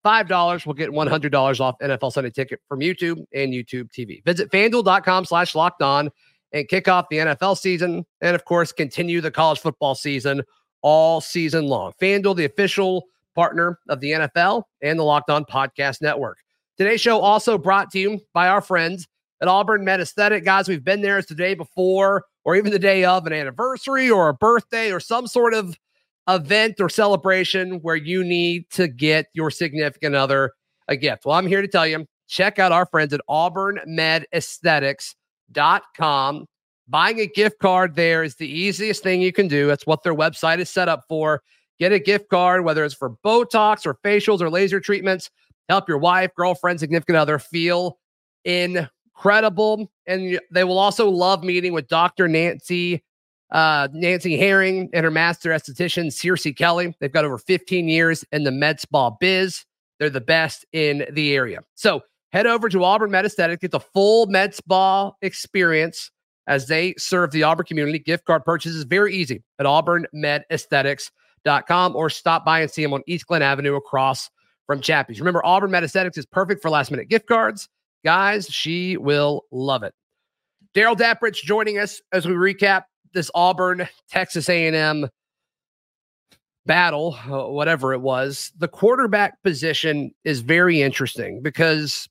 $5 0.06 0.66
will 0.66 0.74
get 0.74 0.90
$100 0.92 1.60
off 1.60 1.76
NFL 1.82 2.12
Sunday 2.12 2.30
ticket 2.30 2.62
from 2.68 2.80
YouTube 2.80 3.24
and 3.34 3.54
YouTube 3.54 3.90
TV. 3.92 4.24
Visit 4.24 4.52
FanDuel.com 4.52 5.26
slash 5.26 5.56
locked 5.56 5.82
on 5.82 6.10
and 6.54 6.68
kick 6.68 6.88
off 6.88 7.08
the 7.10 7.18
NFL 7.18 7.58
season. 7.58 8.06
And 8.22 8.36
of 8.36 8.46
course, 8.46 8.72
continue 8.72 9.22
the 9.22 9.32
college 9.32 9.60
football 9.60 9.96
season 9.96 10.44
all 10.82 11.22
season 11.22 11.68
long. 11.68 11.94
FanDuel, 12.02 12.36
the 12.36 12.46
official 12.46 13.04
partner 13.36 13.80
of 13.90 14.00
the 14.00 14.12
NFL 14.12 14.64
and 14.82 14.98
the 14.98 15.04
Locked 15.04 15.30
On 15.30 15.46
Podcast 15.46 16.02
Network. 16.02 16.38
Today's 16.78 17.02
show 17.02 17.20
also 17.20 17.58
brought 17.58 17.92
to 17.92 18.00
you 18.00 18.22
by 18.34 18.48
our 18.48 18.62
friends 18.62 19.08
at 19.42 19.48
Auburn 19.48 19.84
Med 19.84 20.02
Aesthetic. 20.02 20.44
Guys, 20.44 20.68
we've 20.68 20.84
been 20.84 21.02
there 21.02 21.18
It's 21.18 21.30
the 21.30 21.36
day 21.36 21.54
before 21.54 22.26
or 22.44 22.56
even 22.56 22.72
the 22.72 22.80
day 22.80 23.04
of 23.04 23.26
an 23.26 23.34
anniversary 23.34 24.10
or 24.10 24.30
a 24.30 24.34
birthday 24.34 24.92
or 24.92 25.00
some 25.00 25.28
sort 25.28 25.54
of 25.54 25.78
event 26.28 26.76
or 26.80 26.90
celebration 26.90 27.80
where 27.82 27.96
you 27.96 28.24
need 28.24 28.70
to 28.72 28.88
get 28.88 29.28
your 29.34 29.50
significant 29.50 30.16
other 30.16 30.54
a 30.88 30.96
gift. 30.96 31.26
Well, 31.26 31.36
I'm 31.36 31.48
here 31.48 31.62
to 31.62 31.68
tell 31.68 31.88
you, 31.88 32.06
check 32.28 32.60
out 32.60 32.72
our 32.72 32.86
friends 32.86 33.14
at 33.14 33.22
Auburn 33.28 33.80
Med 33.86 34.26
Aesthetics. 34.34 35.16
Buying 35.54 37.20
a 37.20 37.28
gift 37.28 37.60
card 37.60 37.96
there 37.96 38.24
is 38.24 38.36
the 38.36 38.50
easiest 38.50 39.04
thing 39.04 39.22
you 39.22 39.32
can 39.32 39.48
do. 39.48 39.68
That's 39.68 39.86
what 39.86 40.04
their 40.04 40.16
website 40.16 40.60
is 40.60 40.70
set 40.70 40.90
up 40.90 41.04
for. 41.08 41.44
Get 41.80 41.92
a 41.92 42.00
gift 42.00 42.30
card, 42.30 42.66
whether 42.66 42.84
it's 42.84 42.96
for 42.96 43.16
Botox 43.24 43.86
or 43.86 43.96
facials 44.04 44.42
or 44.42 44.50
laser 44.50 44.80
treatments. 44.80 45.30
Help 45.70 45.88
your 45.88 46.00
wife, 46.00 46.32
girlfriend, 46.36 46.80
significant 46.80 47.18
other 47.18 47.40
feel 47.40 48.00
incredible. 49.20 49.92
And 50.08 50.40
they 50.52 50.64
will 50.64 50.80
also 50.80 51.10
love 51.10 51.44
meeting 51.44 51.74
with 51.74 51.90
Dr. 51.90 52.30
Nancy, 52.30 53.04
uh, 53.52 53.90
Nancy 53.92 54.38
Herring 54.38 54.90
and 54.94 55.04
her 55.04 55.12
master 55.12 55.50
esthetician, 55.50 56.14
Circe 56.14 56.48
Kelly. 56.56 56.96
They've 57.00 57.12
got 57.12 57.26
over 57.26 57.38
15 57.38 57.90
years 57.90 58.24
in 58.32 58.46
the 58.46 58.52
med 58.52 58.80
spa 58.80 59.10
biz. 59.10 59.66
They're 60.00 60.10
the 60.10 60.22
best 60.22 60.66
in 60.72 61.06
the 61.12 61.36
area. 61.36 61.60
So 61.76 62.02
head 62.32 62.48
over 62.48 62.70
to 62.70 62.86
Auburn 62.86 63.12
Med 63.12 63.30
get 63.60 63.72
the 63.72 63.82
full 63.82 64.28
med 64.28 64.56
spa 64.56 65.12
experience 65.22 66.10
as 66.48 66.68
they 66.68 66.94
serve 66.98 67.32
the 67.32 67.44
Auburn 67.44 67.66
community. 67.66 68.00
Gift 68.00 68.24
card 68.26 68.46
purchases 68.46 68.86
very 68.86 69.14
easy 69.14 69.44
at 69.60 69.66
auburnmedaesthetics.com 69.66 71.96
or 71.96 72.10
stop 72.10 72.46
by 72.46 72.62
and 72.62 72.72
see 72.72 72.84
them 72.84 72.94
on 72.94 73.04
East 73.06 73.28
Glen 73.28 73.42
Avenue 73.42 73.76
across 73.76 74.30
from 74.66 74.80
Chappy's. 74.80 75.20
Remember, 75.20 75.46
Auburn 75.46 75.72
Med 75.72 75.84
Aesthetics 75.84 76.18
is 76.18 76.26
perfect 76.26 76.62
for 76.62 76.70
last 76.70 76.90
minute 76.92 77.10
gift 77.10 77.28
cards. 77.28 77.68
Guys, 78.04 78.48
she 78.48 78.98
will 78.98 79.44
love 79.52 79.84
it. 79.84 79.94
Darrell 80.74 80.96
Dapprich 80.96 81.44
joining 81.44 81.78
us 81.78 82.02
as 82.12 82.26
we 82.26 82.34
recap 82.34 82.84
this 83.14 83.32
Auburn 83.34 83.88
Texas 84.10 84.48
A&M 84.50 85.10
battle, 86.66 87.18
uh, 87.28 87.48
whatever 87.50 87.94
it 87.94 88.02
was. 88.02 88.52
The 88.58 88.68
quarterback 88.68 89.42
position 89.44 90.12
is 90.24 90.42
very 90.42 90.82
interesting 90.82 91.42
because 91.42 92.08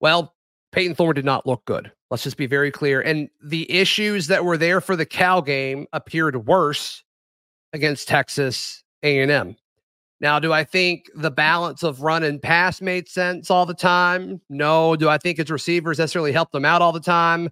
well, 0.00 0.34
Payton 0.72 0.94
Thorne 0.94 1.14
did 1.14 1.24
not 1.24 1.46
look 1.46 1.64
good. 1.66 1.92
Let's 2.10 2.22
just 2.22 2.36
be 2.36 2.46
very 2.46 2.70
clear. 2.70 3.00
And 3.00 3.28
the 3.42 3.70
issues 3.70 4.26
that 4.28 4.44
were 4.44 4.56
there 4.56 4.80
for 4.80 4.96
the 4.96 5.06
Cal 5.06 5.42
game 5.42 5.86
appeared 5.92 6.46
worse 6.46 7.04
against 7.72 8.08
Texas 8.08 8.82
A&M. 9.02 9.56
Now, 10.20 10.38
do 10.38 10.52
I 10.52 10.64
think 10.64 11.10
the 11.14 11.30
balance 11.30 11.82
of 11.82 12.02
run 12.02 12.22
and 12.22 12.42
pass 12.42 12.80
made 12.82 13.08
sense 13.08 13.50
all 13.50 13.64
the 13.64 13.74
time? 13.74 14.40
No. 14.50 14.94
Do 14.96 15.08
I 15.08 15.16
think 15.16 15.38
his 15.38 15.50
receivers 15.50 15.98
necessarily 15.98 16.32
helped 16.32 16.54
him 16.54 16.66
out 16.66 16.82
all 16.82 16.92
the 16.92 17.00
time? 17.00 17.50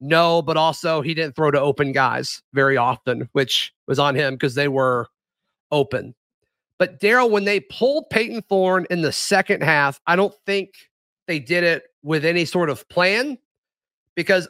No, 0.00 0.42
but 0.42 0.56
also 0.56 1.00
he 1.02 1.14
didn't 1.14 1.36
throw 1.36 1.50
to 1.50 1.60
open 1.60 1.92
guys 1.92 2.42
very 2.52 2.76
often, 2.76 3.28
which 3.32 3.72
was 3.86 3.98
on 3.98 4.14
him 4.14 4.34
because 4.34 4.54
they 4.54 4.68
were 4.68 5.08
open. 5.70 6.14
But 6.78 7.00
Darrell, 7.00 7.30
when 7.30 7.44
they 7.44 7.60
pulled 7.60 8.10
Payton 8.10 8.42
Thorne 8.42 8.86
in 8.90 9.02
the 9.02 9.12
second 9.12 9.62
half, 9.62 10.00
I 10.06 10.16
don't 10.16 10.34
think 10.44 10.74
they 11.26 11.38
did 11.38 11.64
it 11.64 11.84
with 12.02 12.24
any 12.24 12.44
sort 12.44 12.70
of 12.70 12.86
plan 12.88 13.38
because 14.14 14.48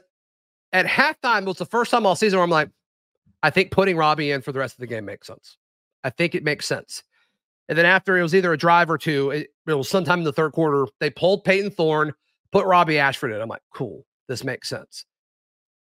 at 0.73 0.87
halftime 0.87 1.43
it 1.43 1.47
was 1.47 1.59
the 1.59 1.67
first 1.67 1.91
time 1.91 2.07
all 2.07 2.17
season 2.17 2.39
where 2.39 2.45
I'm 2.45 2.51
like, 2.51 2.71
I 3.43 3.51
think 3.51 3.71
putting 3.71 3.97
Robby 3.97 4.33
in 4.33 4.43
for 4.43 4.51
the 4.51 4.59
rest 4.59 4.75
of 4.75 4.81
the 4.81 4.87
game 4.87 5.05
makes 5.05 5.27
sense. 5.27 5.57
I 6.03 6.11
think 6.11 6.35
it 6.35 6.43
makes 6.43 6.67
sense. 6.67 7.03
And 7.69 7.77
then 7.77 7.87
after 7.87 8.17
it 8.17 8.23
was 8.23 8.35
either 8.35 8.53
a 8.53 8.59
drive 8.59 8.91
or 8.91 8.99
two, 8.99 9.31
it, 9.31 9.49
it 9.67 9.75
was 9.75 9.89
sometime 9.89 10.21
in 10.21 10.25
the 10.25 10.33
third 10.33 10.53
quarter, 10.53 10.87
they 11.01 11.11
pulled 11.11 11.45
Payton 11.45 11.73
Thorne, 11.73 12.13
put 12.53 12.67
Robby 12.67 12.99
Ashford 12.99 13.33
in. 13.33 13.41
I'm 13.41 13.49
like, 13.49 13.63
cool, 13.75 14.05
this 14.29 14.45
makes 14.45 14.69
sense. 14.69 15.05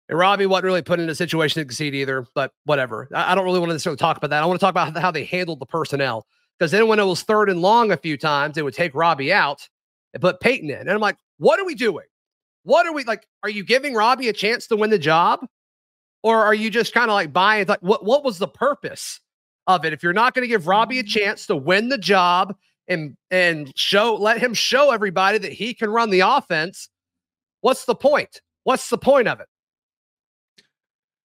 And 0.10 0.20
Robby 0.20 0.46
wasn't 0.46 0.66
really 0.66 0.82
put 0.82 1.00
in 1.00 1.10
a 1.10 1.16
situation 1.16 1.62
to 1.62 1.66
concede 1.66 1.96
either, 1.96 2.28
but 2.36 2.52
whatever. 2.66 3.08
I, 3.14 3.32
I 3.32 3.36
don't 3.36 3.46
really 3.46 3.60
want 3.60 3.70
to 3.70 3.74
necessarily 3.74 3.98
talk 3.98 4.18
about 4.18 4.30
that. 4.30 4.44
I 4.44 4.46
want 4.46 4.60
to 4.60 4.64
talk 4.64 4.72
about 4.72 4.96
how 5.02 5.12
they 5.12 5.24
handled 5.24 5.60
the 5.60 5.66
personnel. 5.66 6.26
Because 6.60 6.72
then 6.72 6.88
when 6.88 7.00
it 7.00 7.06
was 7.06 7.24
third 7.24 7.50
and 7.50 7.62
long 7.62 7.92
a 7.92 7.98
few 7.98 8.18
times, 8.18 8.56
they 8.56 8.62
would 8.62 8.76
take 8.76 8.94
Robby 8.94 9.34
out 9.34 9.68
and 10.14 10.22
put 10.22 10.40
Payton 10.40 10.70
in. 10.70 10.78
And 10.78 10.92
I'm 10.92 11.00
like, 11.00 11.18
what 11.38 11.60
are 11.60 11.66
we 11.66 11.74
doing? 11.74 12.06
What 12.64 12.86
are 12.86 12.94
we 12.94 13.04
like? 13.04 13.26
Are 13.42 13.50
you 13.50 13.64
giving 13.64 13.96
Robby 13.96 14.28
a 14.28 14.34
chance 14.34 14.68
to 14.68 14.76
win 14.76 14.92
the 14.92 15.00
job? 15.00 15.40
Or 16.22 16.44
are 16.44 16.54
you 16.54 16.70
just 16.70 16.94
kind 16.94 17.10
of 17.10 17.16
like 17.16 17.34
buying 17.34 17.66
like 17.66 17.80
what 17.82 18.06
what 18.06 18.24
was 18.24 18.38
the 18.38 18.48
purpose 18.48 19.20
of 19.68 19.86
it? 19.86 19.94
If 19.94 20.04
you're 20.04 20.14
not 20.14 20.34
going 20.34 20.44
to 20.44 20.48
give 20.48 20.68
Robby 20.68 21.00
a 21.00 21.04
mm-hmm. 21.04 21.08
chance 21.08 21.48
to 21.48 21.56
win 21.56 21.90
the 21.90 21.98
job 21.98 22.56
and 22.88 23.16
and 23.30 23.72
show 23.76 24.16
let 24.16 24.40
him 24.40 24.54
show 24.54 24.92
everybody 24.92 25.38
that 25.38 25.52
he 25.52 25.74
can 25.74 25.90
run 25.90 26.10
the 26.10 26.22
offense, 26.22 26.90
what's 27.62 27.86
the 27.86 27.96
point? 27.96 28.42
What's 28.64 28.90
the 28.90 28.98
point 28.98 29.28
of 29.28 29.40
it? 29.40 29.48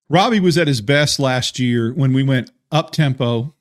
Robby 0.09 0.39
was 0.39 0.57
at 0.57 0.67
his 0.67 0.81
best 0.81 1.19
last 1.19 1.59
year 1.59 1.93
when 1.93 2.13
we 2.13 2.23
went 2.23 2.51
up 2.71 2.91
tempo, 2.91 3.53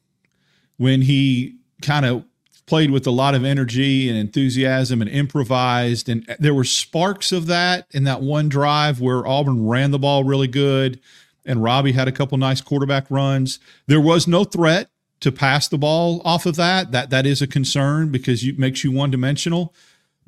when 0.76 1.02
he 1.02 1.56
kind 1.82 2.06
of 2.06 2.24
played 2.66 2.90
with 2.90 3.06
a 3.06 3.10
lot 3.10 3.34
of 3.34 3.44
energy 3.44 4.08
and 4.08 4.18
enthusiasm 4.18 5.00
and 5.00 5.10
improvised. 5.10 6.08
And 6.08 6.28
uh, 6.28 6.34
there 6.38 6.54
were 6.54 6.64
sparks 6.64 7.32
of 7.32 7.46
that 7.46 7.86
in 7.92 8.04
that 8.04 8.22
one 8.22 8.48
drive 8.48 9.00
where 9.00 9.26
Auburn 9.26 9.66
ran 9.66 9.92
the 9.92 9.98
ball 9.98 10.24
really 10.24 10.48
good 10.48 11.00
and 11.46 11.62
Robby 11.62 11.92
had 11.92 12.08
a 12.08 12.12
couple 12.12 12.36
nice 12.38 12.60
quarterback 12.60 13.10
runs. 13.10 13.58
There 13.86 14.00
was 14.00 14.26
no 14.26 14.44
threat 14.44 14.90
to 15.20 15.32
pass 15.32 15.68
the 15.68 15.78
ball 15.78 16.20
off 16.24 16.46
of 16.46 16.56
that. 16.56 16.92
That 16.92 17.10
that 17.10 17.26
is 17.26 17.40
a 17.40 17.46
concern 17.46 18.10
because 18.10 18.44
it 18.44 18.58
makes 18.58 18.84
you 18.84 18.92
one 18.92 19.10
dimensional. 19.10 19.74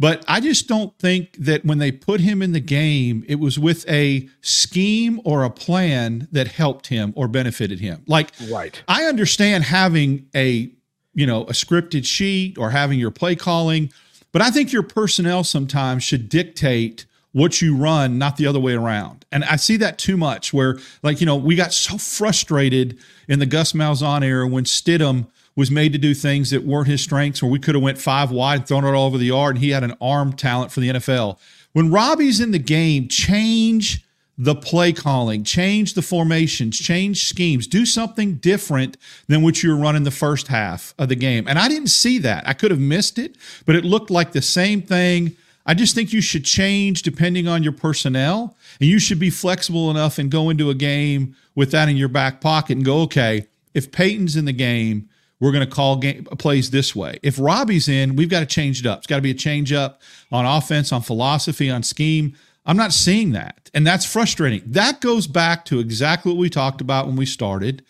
But 0.00 0.24
I 0.28 0.38
just 0.38 0.68
don't 0.68 0.96
think 0.98 1.36
that 1.38 1.64
when 1.64 1.78
they 1.78 1.90
put 1.90 2.20
him 2.20 2.40
in 2.40 2.52
the 2.52 2.60
game, 2.60 3.24
it 3.26 3.40
was 3.40 3.58
with 3.58 3.88
a 3.88 4.28
scheme 4.42 5.20
or 5.24 5.42
a 5.42 5.50
plan 5.50 6.28
that 6.30 6.46
helped 6.46 6.86
him 6.86 7.12
or 7.16 7.26
benefited 7.26 7.80
him. 7.80 8.04
Like, 8.06 8.30
right. 8.48 8.80
I 8.86 9.06
understand 9.06 9.64
having 9.64 10.26
a 10.36 10.70
you 11.18 11.26
know, 11.26 11.42
a 11.42 11.52
scripted 11.52 12.06
sheet 12.06 12.56
or 12.56 12.70
having 12.70 13.00
your 13.00 13.10
play 13.10 13.34
calling. 13.34 13.92
But 14.30 14.40
I 14.40 14.50
think 14.50 14.72
your 14.72 14.84
personnel 14.84 15.42
sometimes 15.42 16.04
should 16.04 16.28
dictate 16.28 17.06
what 17.32 17.60
you 17.60 17.76
run, 17.76 18.18
not 18.18 18.36
the 18.36 18.46
other 18.46 18.60
way 18.60 18.74
around. 18.74 19.24
And 19.30 19.44
I 19.44 19.56
see 19.56 19.76
that 19.78 19.98
too 19.98 20.16
much 20.16 20.52
where, 20.52 20.78
like, 21.02 21.20
you 21.20 21.26
know, 21.26 21.36
we 21.36 21.56
got 21.56 21.72
so 21.72 21.98
frustrated 21.98 22.98
in 23.28 23.38
the 23.38 23.46
Gus 23.46 23.72
Malzahn 23.72 24.24
era 24.24 24.46
when 24.46 24.64
Stidham 24.64 25.26
was 25.54 25.70
made 25.70 25.92
to 25.92 25.98
do 25.98 26.14
things 26.14 26.50
that 26.50 26.64
weren't 26.64 26.86
his 26.86 27.02
strengths, 27.02 27.42
where 27.42 27.50
we 27.50 27.58
could 27.58 27.74
have 27.74 27.82
went 27.82 27.98
five 27.98 28.30
wide 28.30 28.60
and 28.60 28.68
thrown 28.68 28.84
it 28.84 28.94
all 28.94 29.06
over 29.06 29.18
the 29.18 29.26
yard, 29.26 29.56
and 29.56 29.64
he 29.64 29.70
had 29.70 29.82
an 29.82 29.94
arm 30.00 30.32
talent 30.32 30.70
for 30.70 30.80
the 30.80 30.88
NFL. 30.88 31.38
When 31.72 31.90
Robby's 31.90 32.40
in 32.40 32.52
the 32.52 32.58
game, 32.58 33.08
change 33.08 34.04
the 34.38 34.54
play 34.54 34.92
calling, 34.92 35.42
change 35.42 35.94
the 35.94 36.02
formations, 36.02 36.78
change 36.78 37.24
schemes, 37.24 37.66
do 37.66 37.84
something 37.84 38.36
different 38.36 38.96
than 39.26 39.42
what 39.42 39.62
you 39.62 39.70
were 39.70 39.76
running 39.76 40.04
the 40.04 40.12
first 40.12 40.46
half 40.46 40.94
of 40.96 41.08
the 41.08 41.16
game. 41.16 41.48
And 41.48 41.58
I 41.58 41.66
didn't 41.66 41.88
see 41.88 42.18
that. 42.20 42.46
I 42.46 42.52
could 42.52 42.70
have 42.70 42.78
missed 42.78 43.18
it, 43.18 43.36
but 43.66 43.74
it 43.74 43.84
looked 43.84 44.10
like 44.10 44.30
the 44.30 44.40
same 44.40 44.80
thing. 44.80 45.36
I 45.68 45.74
just 45.74 45.94
think 45.94 46.14
you 46.14 46.22
should 46.22 46.46
change 46.46 47.02
depending 47.02 47.46
on 47.46 47.62
your 47.62 47.72
personnel, 47.72 48.56
and 48.80 48.88
you 48.88 48.98
should 48.98 49.18
be 49.18 49.28
flexible 49.28 49.90
enough 49.90 50.18
and 50.18 50.30
go 50.30 50.48
into 50.48 50.70
a 50.70 50.74
game 50.74 51.36
with 51.54 51.72
that 51.72 51.90
in 51.90 51.96
your 51.98 52.08
back 52.08 52.40
pocket 52.40 52.78
and 52.78 52.84
go, 52.86 53.02
okay, 53.02 53.46
if 53.74 53.92
Payton's 53.92 54.34
in 54.34 54.46
the 54.46 54.52
game, 54.52 55.10
we're 55.40 55.52
going 55.52 55.68
to 55.68 55.72
call 55.72 55.96
game 55.96 56.24
plays 56.24 56.70
this 56.70 56.96
way. 56.96 57.18
If 57.22 57.38
Robby's 57.38 57.86
in, 57.86 58.16
we've 58.16 58.30
got 58.30 58.40
to 58.40 58.46
change 58.46 58.80
it 58.80 58.86
up. 58.86 59.00
It's 59.00 59.06
got 59.06 59.16
to 59.16 59.22
be 59.22 59.30
a 59.30 59.34
change 59.34 59.70
up 59.70 60.00
on 60.32 60.46
offense, 60.46 60.90
on 60.90 61.02
philosophy, 61.02 61.70
on 61.70 61.82
scheme. 61.82 62.34
I'm 62.64 62.78
not 62.78 62.92
seeing 62.92 63.32
that. 63.32 63.70
And 63.74 63.86
that's 63.86 64.06
frustrating. 64.06 64.62
That 64.64 65.02
goes 65.02 65.26
back 65.26 65.66
to 65.66 65.80
exactly 65.80 66.32
what 66.32 66.38
we 66.38 66.48
talked 66.48 66.80
about 66.80 67.06
when 67.06 67.16
we 67.16 67.26
started. 67.26 67.84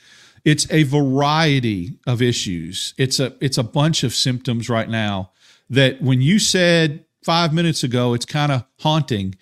It's 0.44 0.70
a 0.70 0.82
variety 0.82 1.92
of 2.08 2.20
issues. 2.22 2.92
It's 2.98 3.20
a 3.20 3.34
it's 3.40 3.58
a 3.58 3.62
bunch 3.62 4.02
of 4.02 4.14
symptoms 4.14 4.68
right 4.68 4.88
now 4.88 5.30
that 5.70 6.02
when 6.02 6.20
you 6.20 6.38
said 6.38 7.04
5 7.28 7.52
minutes 7.52 7.84
ago 7.84 8.14
it's 8.14 8.24
kind 8.24 8.50
of 8.50 8.64
haunting, 8.80 9.34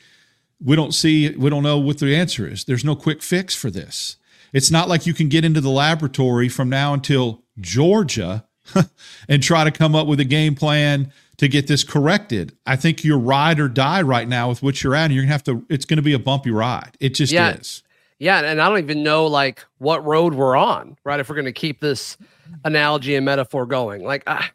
we 0.60 0.74
don't 0.74 0.92
see 0.92 1.30
we 1.36 1.48
don't 1.50 1.62
know 1.62 1.78
what 1.78 1.98
the 1.98 2.16
answer 2.16 2.44
is. 2.44 2.64
There's 2.64 2.84
no 2.84 2.96
quick 2.96 3.22
fix 3.22 3.54
for 3.54 3.70
this. 3.70 4.16
It's 4.52 4.72
not 4.72 4.88
like 4.88 5.06
you 5.06 5.14
can 5.14 5.28
get 5.28 5.44
into 5.44 5.60
the 5.60 5.70
laboratory 5.70 6.48
from 6.48 6.68
now 6.68 6.94
until 6.94 7.44
Georgia 7.60 8.44
and 9.28 9.40
try 9.40 9.62
to 9.62 9.70
come 9.70 9.94
up 9.94 10.08
with 10.08 10.18
a 10.18 10.24
game 10.24 10.56
plan 10.56 11.12
to 11.36 11.46
get 11.46 11.68
this 11.68 11.84
corrected. 11.84 12.56
I 12.66 12.74
think 12.74 13.04
you're 13.04 13.20
ride 13.20 13.60
or 13.60 13.68
die 13.68 14.02
right 14.02 14.26
now 14.26 14.48
with 14.48 14.64
what 14.64 14.82
you're 14.82 14.96
at. 14.96 15.04
And 15.04 15.14
you're 15.14 15.22
gonna 15.22 15.32
have 15.32 15.44
to. 15.44 15.64
It's 15.70 15.84
going 15.84 15.98
to 15.98 16.02
be 16.02 16.12
a 16.12 16.18
bumpy 16.18 16.50
ride. 16.50 16.96
It 16.98 17.10
just 17.10 17.32
yeah. 17.32 17.52
is. 17.52 17.84
Yeah, 18.18 18.40
and 18.40 18.60
I 18.60 18.68
don't 18.68 18.78
even 18.78 19.04
know 19.04 19.28
like 19.28 19.64
what 19.78 20.04
road 20.04 20.34
we're 20.34 20.56
on, 20.56 20.96
right? 21.04 21.20
If 21.20 21.28
we're 21.28 21.36
going 21.36 21.44
to 21.44 21.52
keep 21.52 21.78
this 21.78 22.16
analogy 22.64 23.14
and 23.14 23.24
metaphor 23.24 23.64
going, 23.64 24.02
like 24.02 24.24
ah, 24.26 24.50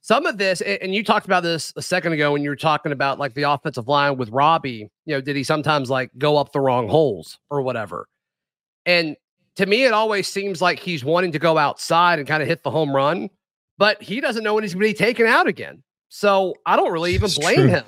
some 0.00 0.26
of 0.26 0.38
this, 0.38 0.60
and 0.60 0.94
you 0.94 1.04
talked 1.04 1.26
about 1.26 1.42
this 1.42 1.72
a 1.76 1.82
second 1.82 2.12
ago 2.12 2.32
when 2.32 2.42
you 2.42 2.50
were 2.50 2.56
talking 2.56 2.92
about 2.92 3.18
like 3.18 3.34
the 3.34 3.42
offensive 3.42 3.88
line 3.88 4.16
with 4.16 4.30
Robby. 4.30 4.88
You 5.04 5.14
know, 5.14 5.20
did 5.20 5.36
he 5.36 5.44
sometimes 5.44 5.90
like 5.90 6.10
go 6.18 6.36
up 6.36 6.52
the 6.52 6.60
wrong 6.60 6.88
holes 6.88 7.38
or 7.50 7.62
whatever? 7.62 8.06
And 8.86 9.16
to 9.56 9.66
me, 9.66 9.84
it 9.84 9.92
always 9.92 10.28
seems 10.28 10.62
like 10.62 10.78
he's 10.78 11.04
wanting 11.04 11.32
to 11.32 11.38
go 11.38 11.58
outside 11.58 12.18
and 12.18 12.28
kind 12.28 12.42
of 12.42 12.48
hit 12.48 12.62
the 12.62 12.70
home 12.70 12.94
run 12.94 13.28
but 13.78 14.02
he 14.02 14.20
doesn't 14.20 14.42
know 14.44 14.54
when 14.54 14.64
he's 14.64 14.74
going 14.74 14.92
to 14.92 14.92
be 14.92 15.04
taken 15.06 15.26
out 15.26 15.46
again. 15.46 15.82
So 16.08 16.54
I 16.66 16.76
don't 16.76 16.92
really 16.92 17.14
even 17.14 17.30
blame 17.36 17.68
him 17.68 17.84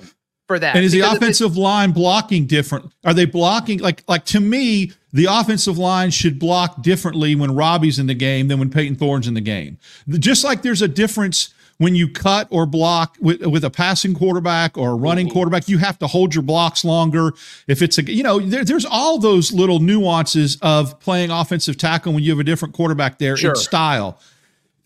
for 0.47 0.57
that. 0.57 0.75
And 0.75 0.85
is 0.85 0.93
the 0.93 1.01
offensive 1.01 1.57
line 1.57 1.91
blocking 1.91 2.47
different? 2.47 2.93
Are 3.03 3.13
they 3.13 3.25
blocking 3.25 3.79
like 3.79 4.03
like 4.07 4.25
to 4.25 4.39
me? 4.39 4.93
The 5.13 5.25
offensive 5.29 5.77
line 5.77 6.09
should 6.11 6.39
block 6.39 6.81
differently 6.81 7.35
when 7.35 7.53
Robby's 7.53 7.99
in 7.99 8.07
the 8.07 8.13
game 8.13 8.47
than 8.47 8.59
when 8.59 8.69
Payton 8.69 8.95
Thorne's 8.95 9.27
in 9.27 9.33
the 9.33 9.41
game. 9.41 9.77
Just 10.07 10.45
like 10.45 10.61
there's 10.61 10.81
a 10.81 10.87
difference 10.87 11.53
when 11.81 11.95
you 11.95 12.07
cut 12.07 12.47
or 12.51 12.67
block 12.67 13.17
with, 13.19 13.43
with 13.43 13.63
a 13.63 13.69
passing 13.71 14.13
quarterback 14.13 14.77
or 14.77 14.91
a 14.91 14.93
running 14.93 15.25
mm-hmm. 15.25 15.33
quarterback, 15.33 15.67
you 15.67 15.79
have 15.79 15.97
to 15.97 16.05
hold 16.05 16.35
your 16.35 16.43
blocks 16.43 16.85
longer. 16.85 17.33
If 17.67 17.81
it's 17.81 17.97
a, 17.97 18.03
you 18.03 18.21
know, 18.21 18.39
there, 18.39 18.63
there's 18.63 18.85
all 18.85 19.17
those 19.17 19.51
little 19.51 19.79
nuances 19.79 20.59
of 20.61 20.99
playing 20.99 21.31
offensive 21.31 21.77
tackle 21.77 22.13
when 22.13 22.21
you 22.21 22.29
have 22.29 22.39
a 22.39 22.43
different 22.43 22.75
quarterback 22.75 23.17
there 23.17 23.35
sure. 23.35 23.49
in 23.49 23.55
style. 23.55 24.19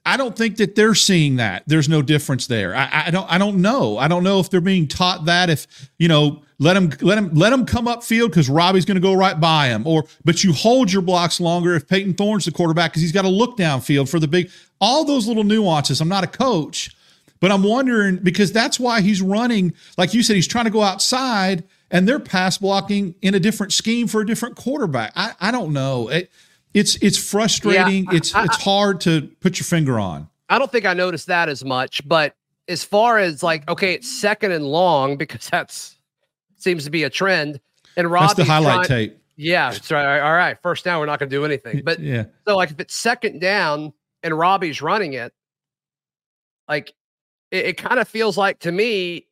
I 0.05 0.17
don't 0.17 0.37
think 0.37 0.57
that 0.57 0.75
they're 0.75 0.93
seeing 0.93 1.37
that. 1.37 1.63
There's 1.65 1.89
no 1.89 2.03
difference 2.03 2.45
there. 2.45 2.75
I, 2.75 3.05
I, 3.07 3.11
don't. 3.11 3.31
I 3.31 3.39
don't 3.39 3.61
know. 3.61 3.97
I 3.97 4.07
don't 4.07 4.23
know 4.23 4.39
if 4.39 4.51
they're 4.51 4.61
being 4.61 4.87
taught 4.87 5.25
that. 5.25 5.49
If 5.49 5.89
you 5.97 6.07
know, 6.07 6.43
let 6.59 6.77
him 6.77 6.91
let 7.01 7.17
him 7.17 7.33
let 7.33 7.51
him 7.51 7.65
come 7.65 7.87
up 7.87 8.03
field 8.03 8.29
because 8.29 8.47
Robby's 8.47 8.85
going 8.85 8.95
to 8.95 9.01
go 9.01 9.13
right 9.13 9.39
by 9.39 9.67
him. 9.67 9.87
Or 9.87 10.03
but 10.23 10.43
you 10.43 10.53
hold 10.53 10.91
your 10.91 11.01
blocks 11.01 11.39
longer 11.39 11.73
if 11.73 11.87
Payton 11.87 12.13
Thorne's 12.13 12.45
the 12.45 12.51
quarterback 12.51 12.91
because 12.91 13.01
he's 13.01 13.11
got 13.11 13.23
to 13.23 13.29
look 13.29 13.57
downfield 13.57 14.07
for 14.07 14.19
the 14.19 14.27
big. 14.27 14.51
All 14.79 15.05
those 15.05 15.27
little 15.27 15.43
nuances. 15.43 16.01
I'm 16.01 16.09
not 16.09 16.23
a 16.23 16.27
coach, 16.27 16.95
but 17.39 17.51
I'm 17.51 17.63
wondering 17.63 18.17
because 18.17 18.51
that's 18.51 18.79
why 18.79 19.01
he's 19.01 19.21
running. 19.23 19.73
Like 19.97 20.13
you 20.13 20.21
said, 20.21 20.35
he's 20.35 20.47
trying 20.47 20.65
to 20.65 20.71
go 20.71 20.83
outside, 20.83 21.63
and 21.89 22.07
they're 22.07 22.19
pass 22.19 22.59
blocking 22.59 23.15
in 23.23 23.33
a 23.33 23.39
different 23.39 23.73
scheme 23.73 24.07
for 24.07 24.21
a 24.21 24.25
different 24.25 24.55
quarterback. 24.55 25.13
I 25.15 25.33
I 25.41 25.49
don't 25.49 25.73
know. 25.73 26.09
It, 26.09 26.29
it's 26.75 26.97
it's 26.97 27.17
frustrating. 27.17 28.03
Yeah, 28.05 28.17
it's 28.17 28.35
I, 28.35 28.43
it's 28.43 28.61
hard 28.61 28.99
to 29.01 29.29
put 29.39 29.57
your 29.57 29.63
finger 29.63 29.97
on. 29.97 30.29
I 30.49 30.59
don't 30.59 30.71
think 30.71 30.85
I 30.85 30.93
noticed 30.93 31.27
that 31.27 31.47
as 31.47 31.63
much, 31.63 32.07
but 32.07 32.35
as 32.67 32.83
far 32.83 33.17
as 33.17 33.41
like, 33.41 33.67
okay, 33.69 33.93
it's 33.93 34.11
second 34.11 34.51
and 34.51 34.65
long 34.65 35.17
because 35.17 35.49
that's 35.49 35.95
seems 36.57 36.83
to 36.83 36.91
be 36.91 37.03
a 37.03 37.09
trend. 37.09 37.59
And 37.97 38.11
Robby's 38.11 38.35
that's 38.35 38.47
the 38.47 38.53
highlight 38.53 38.87
trying, 38.87 39.09
tape. 39.09 39.21
Yeah, 39.37 39.71
it's 39.73 39.89
right. 39.89 40.19
All 40.19 40.33
right, 40.33 40.61
first 40.61 40.83
down, 40.83 40.99
we're 40.99 41.05
not 41.05 41.17
going 41.17 41.29
to 41.29 41.35
do 41.35 41.45
anything. 41.45 41.81
But 41.83 41.99
yeah, 41.99 42.25
so 42.45 42.57
like 42.57 42.71
if 42.71 42.79
it's 42.79 42.93
second 42.93 43.39
down 43.39 43.93
and 44.21 44.37
Robby's 44.37 44.81
running 44.81 45.13
it, 45.13 45.33
like 46.67 46.93
it, 47.51 47.65
it 47.67 47.77
kind 47.77 47.99
of 47.99 48.07
feels 48.07 48.37
like 48.37 48.59
to 48.59 48.71
me 48.73 49.27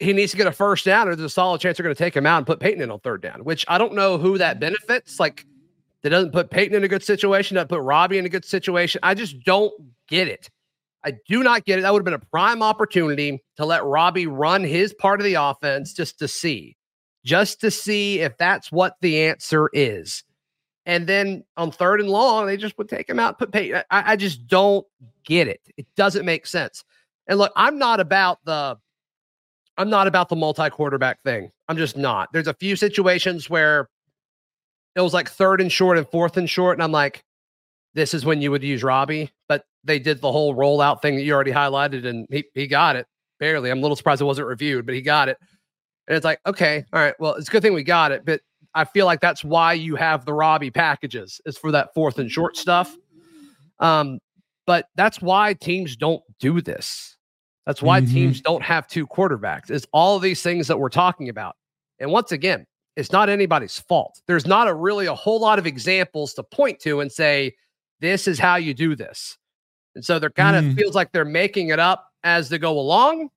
he 0.00 0.12
needs 0.12 0.32
to 0.32 0.36
get 0.36 0.48
a 0.48 0.52
first 0.52 0.84
down, 0.84 1.06
or 1.06 1.14
there's 1.14 1.30
a 1.30 1.32
solid 1.32 1.60
chance 1.60 1.78
they're 1.78 1.84
going 1.84 1.94
to 1.94 1.98
take 2.02 2.16
him 2.16 2.26
out 2.26 2.38
and 2.38 2.46
put 2.48 2.58
Payton 2.58 2.82
in 2.82 2.90
on 2.90 2.98
third 2.98 3.22
down. 3.22 3.44
Which 3.44 3.64
I 3.68 3.78
don't 3.78 3.94
know 3.94 4.18
who 4.18 4.38
that 4.38 4.58
benefits. 4.58 5.20
Like 5.20 5.46
that 6.04 6.10
doesn't 6.10 6.32
put 6.32 6.50
Payton 6.50 6.76
in 6.76 6.84
a 6.84 6.88
good 6.88 7.02
situation, 7.02 7.54
that 7.54 7.70
put 7.70 7.80
Robby 7.80 8.18
in 8.18 8.26
a 8.26 8.28
good 8.28 8.44
situation. 8.44 9.00
I 9.02 9.14
just 9.14 9.42
don't 9.42 9.72
get 10.06 10.28
it. 10.28 10.50
I 11.02 11.14
do 11.26 11.42
not 11.42 11.64
get 11.64 11.78
it. 11.78 11.82
That 11.82 11.94
would 11.94 12.00
have 12.00 12.04
been 12.04 12.12
a 12.14 12.30
prime 12.30 12.62
opportunity 12.62 13.42
to 13.56 13.64
let 13.64 13.84
Robby 13.84 14.26
run 14.26 14.62
his 14.62 14.92
part 14.92 15.18
of 15.18 15.24
the 15.24 15.34
offense 15.34 15.94
just 15.94 16.18
to 16.18 16.28
see, 16.28 16.76
just 17.24 17.58
to 17.62 17.70
see 17.70 18.20
if 18.20 18.36
that's 18.36 18.70
what 18.70 18.96
the 19.00 19.22
answer 19.22 19.70
is. 19.72 20.24
And 20.84 21.06
then 21.06 21.42
on 21.56 21.70
third 21.70 22.00
and 22.00 22.10
long, 22.10 22.44
they 22.44 22.58
just 22.58 22.76
would 22.76 22.90
take 22.90 23.08
him 23.08 23.18
out, 23.18 23.38
put 23.38 23.50
Payton. 23.50 23.84
I, 23.90 24.12
I 24.12 24.16
just 24.16 24.46
don't 24.46 24.86
get 25.24 25.48
it. 25.48 25.62
It 25.78 25.86
doesn't 25.96 26.26
make 26.26 26.46
sense. 26.46 26.84
And 27.28 27.38
look, 27.38 27.52
I'm 27.56 27.78
not 27.78 27.98
about 27.98 28.44
the 28.44 28.76
I'm 29.78 29.88
not 29.90 30.06
about 30.06 30.28
the 30.28 30.36
multi-quarterback 30.36 31.22
thing. 31.22 31.50
I'm 31.66 31.78
just 31.78 31.96
not. 31.96 32.28
There's 32.32 32.46
a 32.46 32.54
few 32.54 32.76
situations 32.76 33.48
where 33.48 33.88
it 34.96 35.00
was 35.00 35.14
like 35.14 35.28
third 35.28 35.60
and 35.60 35.70
short 35.70 35.98
and 35.98 36.08
fourth 36.08 36.36
and 36.36 36.48
short. 36.48 36.76
And 36.76 36.82
I'm 36.82 36.92
like, 36.92 37.24
this 37.94 38.14
is 38.14 38.24
when 38.24 38.40
you 38.40 38.50
would 38.50 38.62
use 38.62 38.82
Robby. 38.82 39.30
But 39.48 39.64
they 39.84 39.98
did 39.98 40.20
the 40.20 40.32
whole 40.32 40.54
rollout 40.54 41.02
thing 41.02 41.16
that 41.16 41.22
you 41.22 41.32
already 41.32 41.52
highlighted, 41.52 42.06
and 42.06 42.26
he, 42.30 42.44
he 42.54 42.66
got 42.66 42.96
it 42.96 43.06
barely. 43.38 43.70
I'm 43.70 43.78
a 43.78 43.82
little 43.82 43.96
surprised 43.96 44.20
it 44.20 44.24
wasn't 44.24 44.48
reviewed, 44.48 44.86
but 44.86 44.94
he 44.94 45.02
got 45.02 45.28
it. 45.28 45.38
And 46.06 46.16
it's 46.16 46.24
like, 46.24 46.40
okay, 46.46 46.84
all 46.92 47.00
right, 47.00 47.14
well, 47.18 47.34
it's 47.34 47.48
a 47.48 47.50
good 47.50 47.62
thing 47.62 47.74
we 47.74 47.82
got 47.82 48.12
it. 48.12 48.24
But 48.24 48.40
I 48.74 48.84
feel 48.84 49.06
like 49.06 49.20
that's 49.20 49.44
why 49.44 49.74
you 49.74 49.96
have 49.96 50.24
the 50.24 50.32
Robby 50.32 50.70
packages, 50.70 51.40
is 51.46 51.56
for 51.56 51.70
that 51.72 51.94
fourth 51.94 52.18
and 52.18 52.30
short 52.30 52.56
stuff. 52.56 52.96
Um, 53.78 54.18
but 54.66 54.86
that's 54.96 55.20
why 55.20 55.54
teams 55.54 55.96
don't 55.96 56.22
do 56.40 56.60
this. 56.60 57.16
That's 57.66 57.82
why 57.82 58.00
mm-hmm. 58.00 58.12
teams 58.12 58.40
don't 58.40 58.62
have 58.62 58.86
two 58.86 59.06
quarterbacks, 59.06 59.70
is 59.70 59.86
all 59.92 60.18
these 60.18 60.42
things 60.42 60.66
that 60.68 60.78
we're 60.78 60.88
talking 60.88 61.28
about. 61.28 61.56
And 61.98 62.10
once 62.10 62.32
again, 62.32 62.66
it's 62.96 63.12
not 63.12 63.28
anybody's 63.28 63.78
fault. 63.78 64.20
There's 64.26 64.46
not 64.46 64.68
a 64.68 64.74
really 64.74 65.06
a 65.06 65.14
whole 65.14 65.40
lot 65.40 65.58
of 65.58 65.66
examples 65.66 66.34
to 66.34 66.42
point 66.42 66.78
to 66.80 67.00
and 67.00 67.10
say, 67.10 67.54
this 68.00 68.28
is 68.28 68.38
how 68.38 68.56
you 68.56 68.74
do 68.74 68.94
this. 68.94 69.36
And 69.94 70.04
so 70.04 70.18
they're 70.18 70.30
kind 70.30 70.56
of 70.56 70.64
mm. 70.64 70.76
feels 70.76 70.94
like 70.94 71.12
they're 71.12 71.24
making 71.24 71.68
it 71.68 71.78
up 71.78 72.12
as 72.22 72.48
they 72.48 72.58
go 72.58 72.78
along. 72.78 73.30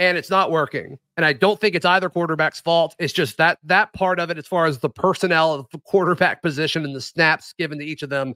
and 0.00 0.16
it's 0.16 0.30
not 0.30 0.50
working. 0.50 0.98
And 1.18 1.26
I 1.26 1.34
don't 1.34 1.60
think 1.60 1.74
it's 1.74 1.84
either 1.84 2.08
quarterback's 2.08 2.58
fault. 2.58 2.96
It's 2.98 3.12
just 3.12 3.36
that 3.36 3.58
that 3.64 3.92
part 3.92 4.18
of 4.18 4.30
it, 4.30 4.38
as 4.38 4.46
far 4.46 4.64
as 4.64 4.78
the 4.78 4.88
personnel 4.88 5.52
of 5.52 5.66
the 5.70 5.78
quarterback 5.78 6.42
position 6.42 6.86
and 6.86 6.96
the 6.96 7.02
snaps 7.02 7.52
given 7.52 7.78
to 7.78 7.84
each 7.84 8.02
of 8.02 8.08
them, 8.08 8.34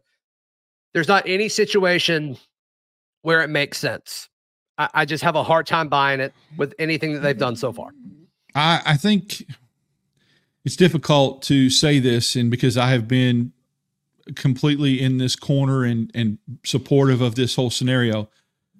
there's 0.93 1.09
not 1.09 1.27
any 1.27 1.49
situation 1.49 2.37
where 3.23 3.41
it 3.41 3.49
makes 3.49 3.79
sense. 3.79 4.29
I, 4.77 4.91
I 4.93 5.05
just 5.07 5.25
have 5.25 5.37
a 5.37 5.43
hard 5.43 5.67
time 5.67 5.89
buying 5.89 6.21
it 6.21 6.35
with 6.59 6.75
anything 6.79 7.15
that 7.15 7.21
they've 7.21 7.37
done 7.37 7.57
so 7.57 7.73
far. 7.73 7.93
I, 8.55 8.83
I 8.85 8.97
think 8.99 9.47
it's 10.65 10.77
difficult 10.77 11.43
to 11.43 11.69
say 11.71 11.99
this, 11.99 12.37
and 12.37 12.51
because 12.51 12.77
I 12.77 12.89
have 12.89 13.07
been 13.07 13.53
completely 14.35 15.01
in 15.01 15.19
this 15.19 15.37
corner 15.37 15.85
and 15.85 16.11
and 16.15 16.39
supportive 16.65 17.21
of 17.21 17.35
this 17.35 17.57
whole 17.57 17.71
scenario. 17.71 18.31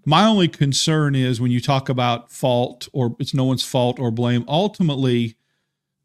My 0.07 0.25
only 0.27 0.49
concern 0.49 1.15
is 1.15 1.41
when 1.41 1.51
you 1.51 1.61
talk 1.61 1.89
about 1.89 2.31
fault 2.31 2.89
or 2.93 3.17
it's 3.19 3.35
no 3.35 3.45
one's 3.45 3.65
fault 3.65 3.99
or 3.99 4.11
blame, 4.11 4.45
ultimately 4.49 5.37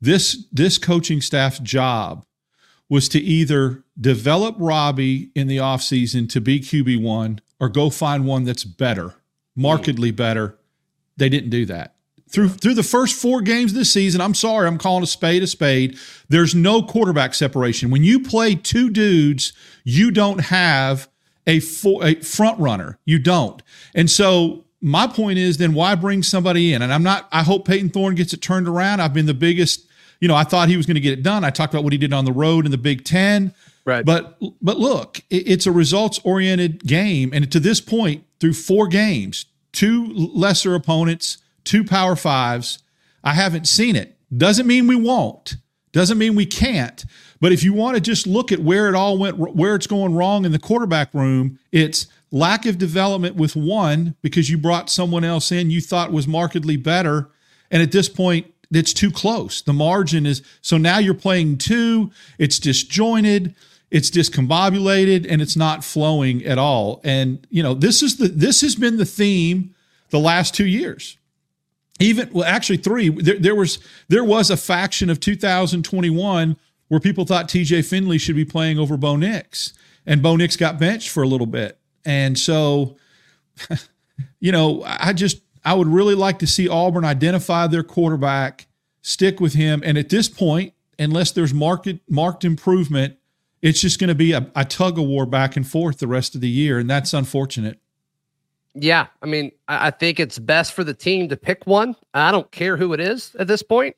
this 0.01 0.45
this 0.51 0.77
coaching 0.77 1.21
staff's 1.21 1.59
job 1.59 2.25
was 2.89 3.07
to 3.09 3.19
either 3.19 3.83
develop 3.99 4.55
Robby 4.57 5.31
in 5.35 5.47
the 5.47 5.57
offseason 5.57 6.27
to 6.29 6.41
be 6.41 6.59
QB1 6.59 7.39
or 7.59 7.69
go 7.69 7.89
find 7.89 8.25
one 8.25 8.45
that's 8.45 8.63
better, 8.63 9.15
markedly 9.55 10.11
better. 10.11 10.57
They 11.17 11.29
didn't 11.29 11.51
do 11.51 11.65
that. 11.67 11.95
Through 12.29 12.49
through 12.49 12.75
the 12.75 12.83
first 12.83 13.15
four 13.15 13.41
games 13.41 13.71
of 13.71 13.77
this 13.77 13.91
season, 13.91 14.21
I'm 14.21 14.35
sorry, 14.35 14.67
I'm 14.67 14.77
calling 14.77 15.03
a 15.03 15.07
spade 15.07 15.41
a 15.41 15.47
spade. 15.47 15.97
There's 16.29 16.53
no 16.53 16.83
quarterback 16.83 17.33
separation. 17.33 17.89
When 17.89 18.03
you 18.03 18.19
play 18.19 18.53
two 18.55 18.89
dudes, 18.91 19.53
you 19.83 20.11
don't 20.11 20.39
have 20.39 21.09
a, 21.47 21.59
for, 21.59 22.05
a 22.05 22.15
front 22.15 22.59
runner. 22.59 22.99
You 23.05 23.17
don't. 23.19 23.61
And 23.95 24.09
so 24.09 24.65
my 24.81 25.07
point 25.07 25.39
is 25.39 25.57
then 25.57 25.73
why 25.73 25.95
bring 25.95 26.23
somebody 26.23 26.73
in? 26.73 26.81
And 26.81 26.93
I'm 26.93 27.03
not, 27.03 27.27
I 27.31 27.43
hope 27.43 27.67
Payton 27.67 27.89
Thorne 27.89 28.15
gets 28.15 28.33
it 28.33 28.41
turned 28.41 28.67
around. 28.67 29.01
I've 29.01 29.13
been 29.13 29.25
the 29.25 29.33
biggest, 29.33 29.87
you 30.19 30.27
know, 30.27 30.35
I 30.35 30.43
thought 30.43 30.69
he 30.69 30.77
was 30.77 30.85
going 30.85 30.95
to 30.95 31.01
get 31.01 31.13
it 31.13 31.23
done. 31.23 31.43
I 31.43 31.49
talked 31.49 31.73
about 31.73 31.83
what 31.83 31.93
he 31.93 31.97
did 31.97 32.13
on 32.13 32.25
the 32.25 32.31
road 32.31 32.65
in 32.65 32.71
the 32.71 32.77
Big 32.77 33.03
Ten. 33.03 33.53
Right. 33.85 34.05
But 34.05 34.37
but 34.61 34.77
look, 34.77 35.21
it's 35.31 35.65
a 35.65 35.71
results 35.71 36.19
oriented 36.23 36.85
game. 36.85 37.31
And 37.33 37.51
to 37.51 37.59
this 37.59 37.81
point, 37.81 38.23
through 38.39 38.53
four 38.53 38.87
games, 38.87 39.45
two 39.71 40.07
lesser 40.13 40.75
opponents, 40.75 41.39
two 41.69 41.83
power 41.83 42.15
fives, 42.15 42.79
I 43.23 43.35
haven't 43.35 43.67
seen 43.67 43.95
it. 43.95 44.17
Doesn't 44.35 44.65
mean 44.65 44.87
we 44.87 44.95
won't. 44.95 45.57
Doesn't 45.91 46.17
mean 46.17 46.33
we 46.33 46.47
can't. 46.47 47.05
But 47.39 47.51
if 47.51 47.63
you 47.63 47.73
want 47.73 47.95
to 47.95 48.01
just 48.01 48.25
look 48.25 48.51
at 48.51 48.59
where 48.59 48.89
it 48.89 48.95
all 48.95 49.19
went, 49.19 49.37
where 49.37 49.75
it's 49.75 49.87
going 49.87 50.15
wrong 50.15 50.45
in 50.45 50.51
the 50.51 50.59
quarterback 50.59 51.13
room, 51.13 51.59
it's 51.71 52.07
lack 52.31 52.65
of 52.65 52.79
development 52.79 53.35
with 53.35 53.55
one 53.55 54.15
because 54.23 54.49
you 54.49 54.57
brought 54.57 54.89
someone 54.89 55.23
else 55.23 55.51
in 55.51 55.69
you 55.69 55.79
thought 55.79 56.11
was 56.11 56.27
markedly 56.27 56.75
better. 56.75 57.29
And 57.69 57.83
at 57.83 57.91
this 57.91 58.09
point, 58.09 58.51
it's 58.71 58.93
too 58.93 59.11
close. 59.11 59.61
The 59.61 59.73
margin 59.73 60.25
is 60.25 60.41
so 60.61 60.77
now 60.77 60.97
you're 60.97 61.13
playing 61.13 61.59
two, 61.59 62.09
it's 62.39 62.57
disjointed, 62.57 63.55
it's 63.91 64.09
discombobulated, 64.09 65.25
and 65.29 65.39
it's 65.39 65.55
not 65.55 65.83
flowing 65.83 66.43
at 66.45 66.57
all. 66.57 66.99
And 67.03 67.45
you 67.51 67.61
know, 67.61 67.75
this 67.75 68.01
is 68.01 68.17
the 68.17 68.27
this 68.27 68.61
has 68.61 68.75
been 68.75 68.97
the 68.97 69.05
theme 69.05 69.75
the 70.09 70.19
last 70.19 70.55
two 70.55 70.65
years 70.65 71.18
even 71.99 72.29
well 72.31 72.45
actually 72.45 72.77
three 72.77 73.09
there, 73.09 73.37
there, 73.37 73.55
was 73.55 73.79
there 74.07 74.23
was 74.23 74.49
a 74.49 74.57
faction 74.57 75.09
of 75.09 75.19
2021 75.19 76.57
where 76.87 76.99
people 76.99 77.25
thought 77.25 77.47
TJ 77.47 77.87
Finley 77.87 78.17
should 78.17 78.35
be 78.35 78.45
playing 78.45 78.79
over 78.79 78.97
Bo 78.97 79.15
Nix, 79.15 79.73
and 80.05 80.21
Bo 80.21 80.35
Nix 80.35 80.55
got 80.55 80.79
benched 80.79 81.09
for 81.09 81.23
a 81.23 81.27
little 81.27 81.47
bit. 81.47 81.77
And 82.03 82.37
so, 82.37 82.97
you 84.39 84.51
know, 84.51 84.83
I 84.85 85.13
just 85.13 85.41
I 85.63 85.73
would 85.73 85.87
really 85.87 86.15
like 86.15 86.39
to 86.39 86.47
see 86.47 86.67
Auburn 86.67 87.05
identify 87.05 87.67
their 87.67 87.83
quarterback, 87.83 88.67
stick 89.01 89.39
with 89.39 89.53
him, 89.53 89.81
and 89.85 89.97
at 89.97 90.09
this 90.09 90.27
point, 90.27 90.73
unless 90.97 91.31
there's 91.31 91.53
market 91.53 91.99
marked 92.09 92.43
improvement, 92.43 93.17
it's 93.61 93.81
just 93.81 93.99
going 93.99 94.07
to 94.07 94.15
be 94.15 94.31
a, 94.31 94.49
a 94.55 94.65
tug 94.65 94.97
of 94.97 95.05
war 95.05 95.25
back 95.25 95.55
and 95.55 95.67
forth 95.67 95.99
the 95.99 96.07
rest 96.07 96.33
of 96.33 96.41
the 96.41 96.49
year, 96.49 96.79
and 96.79 96.89
that's 96.89 97.13
unfortunate. 97.13 97.79
Yeah, 98.81 99.07
I 99.21 99.25
mean, 99.25 99.51
I 99.67 99.91
think 99.91 100.19
it's 100.19 100.39
best 100.39 100.73
for 100.73 100.83
the 100.83 100.93
team 100.93 101.29
to 101.29 101.37
pick 101.37 101.65
one. 101.67 101.95
I 102.13 102.31
don't 102.31 102.49
care 102.51 102.77
who 102.77 102.93
it 102.93 102.99
is 102.99 103.35
at 103.37 103.47
this 103.47 103.61
point. 103.61 103.95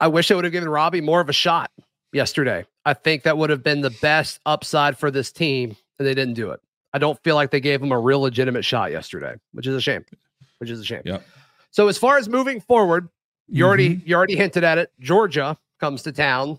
I 0.00 0.08
wish 0.08 0.30
I 0.30 0.34
would 0.34 0.44
have 0.44 0.52
given 0.52 0.68
Robby 0.68 1.00
more 1.00 1.20
of 1.20 1.28
a 1.28 1.32
shot 1.32 1.70
yesterday. 2.12 2.66
I 2.84 2.92
think 2.92 3.22
that 3.22 3.38
would 3.38 3.50
have 3.50 3.62
been 3.62 3.80
the 3.80 3.96
best 4.02 4.40
upside 4.44 4.98
for 4.98 5.10
this 5.10 5.32
team, 5.32 5.76
and 5.98 6.06
they 6.06 6.14
didn't 6.14 6.34
do 6.34 6.50
it. 6.50 6.60
I 6.92 6.98
don't 6.98 7.18
feel 7.22 7.34
like 7.34 7.50
they 7.50 7.60
gave 7.60 7.82
him 7.82 7.92
a 7.92 7.98
real 7.98 8.20
legitimate 8.20 8.64
shot 8.64 8.90
yesterday, 8.90 9.36
which 9.52 9.66
is 9.66 9.74
a 9.74 9.80
shame. 9.80 10.04
Which 10.58 10.70
is 10.70 10.80
a 10.80 10.84
shame. 10.84 11.02
Yeah. 11.04 11.20
So 11.70 11.88
as 11.88 11.96
far 11.96 12.18
as 12.18 12.28
moving 12.28 12.60
forward, 12.60 13.08
you 13.48 13.64
mm-hmm. 13.64 13.68
already 13.68 14.02
you 14.04 14.14
already 14.14 14.36
hinted 14.36 14.64
at 14.64 14.78
it. 14.78 14.92
Georgia 15.00 15.56
comes 15.80 16.02
to 16.02 16.12
town, 16.12 16.58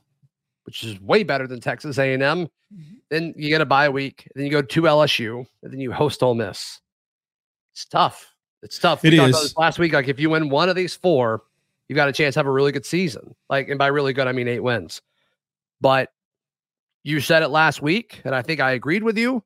which 0.65 0.83
is 0.83 0.99
way 1.01 1.23
better 1.23 1.47
than 1.47 1.59
Texas 1.59 1.97
A&M. 1.97 2.19
Mm-hmm. 2.19 2.95
Then 3.09 3.33
you 3.37 3.49
get 3.49 3.61
a 3.61 3.65
bye 3.65 3.89
week. 3.89 4.29
Then 4.35 4.45
you 4.45 4.51
go 4.51 4.61
to 4.61 4.81
LSU, 4.81 5.45
and 5.63 5.71
then 5.71 5.79
you 5.79 5.91
host 5.91 6.23
Ole 6.23 6.35
Miss. 6.35 6.81
It's 7.73 7.85
tough. 7.85 8.33
It's 8.63 8.79
tough. 8.79 9.03
We 9.03 9.09
it 9.09 9.29
is. 9.29 9.55
last 9.57 9.77
week, 9.77 9.93
like 9.93 10.07
if 10.07 10.19
you 10.19 10.29
win 10.29 10.49
one 10.49 10.69
of 10.69 10.75
these 10.75 10.95
four, 10.95 11.43
you 11.87 11.95
got 11.95 12.09
a 12.09 12.13
chance 12.13 12.33
to 12.33 12.39
have 12.39 12.47
a 12.47 12.51
really 12.51 12.71
good 12.71 12.85
season. 12.85 13.35
Like, 13.49 13.69
and 13.69 13.77
by 13.77 13.87
really 13.87 14.13
good, 14.13 14.27
I 14.27 14.31
mean 14.31 14.47
eight 14.47 14.61
wins. 14.61 15.01
But 15.81 16.09
you 17.03 17.19
said 17.19 17.43
it 17.43 17.49
last 17.49 17.81
week, 17.81 18.21
and 18.25 18.33
I 18.33 18.41
think 18.41 18.59
I 18.59 18.71
agreed 18.71 19.03
with 19.03 19.17
you. 19.17 19.43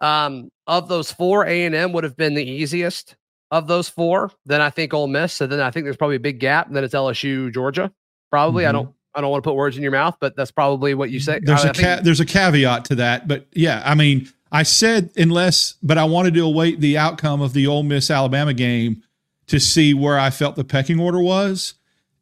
Um, 0.00 0.50
of 0.66 0.88
those 0.88 1.12
four, 1.12 1.46
A 1.46 1.64
and 1.64 1.74
M 1.74 1.92
would 1.92 2.02
have 2.02 2.16
been 2.16 2.34
the 2.34 2.44
easiest 2.44 3.14
of 3.52 3.68
those 3.68 3.88
four. 3.88 4.32
Then 4.46 4.60
I 4.60 4.70
think 4.70 4.92
Ole 4.92 5.06
Miss, 5.06 5.40
and 5.40 5.52
then 5.52 5.60
I 5.60 5.70
think 5.70 5.84
there's 5.84 5.96
probably 5.96 6.16
a 6.16 6.20
big 6.20 6.40
gap. 6.40 6.66
And 6.66 6.74
then 6.74 6.82
it's 6.82 6.94
LSU, 6.94 7.54
Georgia. 7.54 7.92
Probably. 8.30 8.64
Mm-hmm. 8.64 8.68
I 8.68 8.72
don't. 8.72 8.94
I 9.14 9.20
don't 9.20 9.30
want 9.30 9.44
to 9.44 9.48
put 9.48 9.56
words 9.56 9.76
in 9.76 9.82
your 9.82 9.92
mouth, 9.92 10.16
but 10.20 10.36
that's 10.36 10.50
probably 10.50 10.94
what 10.94 11.10
you 11.10 11.20
say. 11.20 11.40
There's 11.42 11.64
I, 11.64 11.70
a 11.70 11.74
ca- 11.74 12.00
there's 12.02 12.20
a 12.20 12.26
caveat 12.26 12.86
to 12.86 12.94
that, 12.96 13.28
but 13.28 13.46
yeah, 13.52 13.82
I 13.84 13.94
mean, 13.94 14.28
I 14.50 14.62
said 14.62 15.10
unless, 15.16 15.74
but 15.82 15.98
I 15.98 16.04
wanted 16.04 16.34
to 16.34 16.40
await 16.40 16.80
the 16.80 16.98
outcome 16.98 17.40
of 17.40 17.52
the 17.52 17.66
Ole 17.66 17.82
Miss 17.82 18.10
Alabama 18.10 18.54
game 18.54 19.02
to 19.48 19.60
see 19.60 19.94
where 19.94 20.18
I 20.18 20.30
felt 20.30 20.56
the 20.56 20.64
pecking 20.64 21.00
order 21.00 21.20
was. 21.20 21.74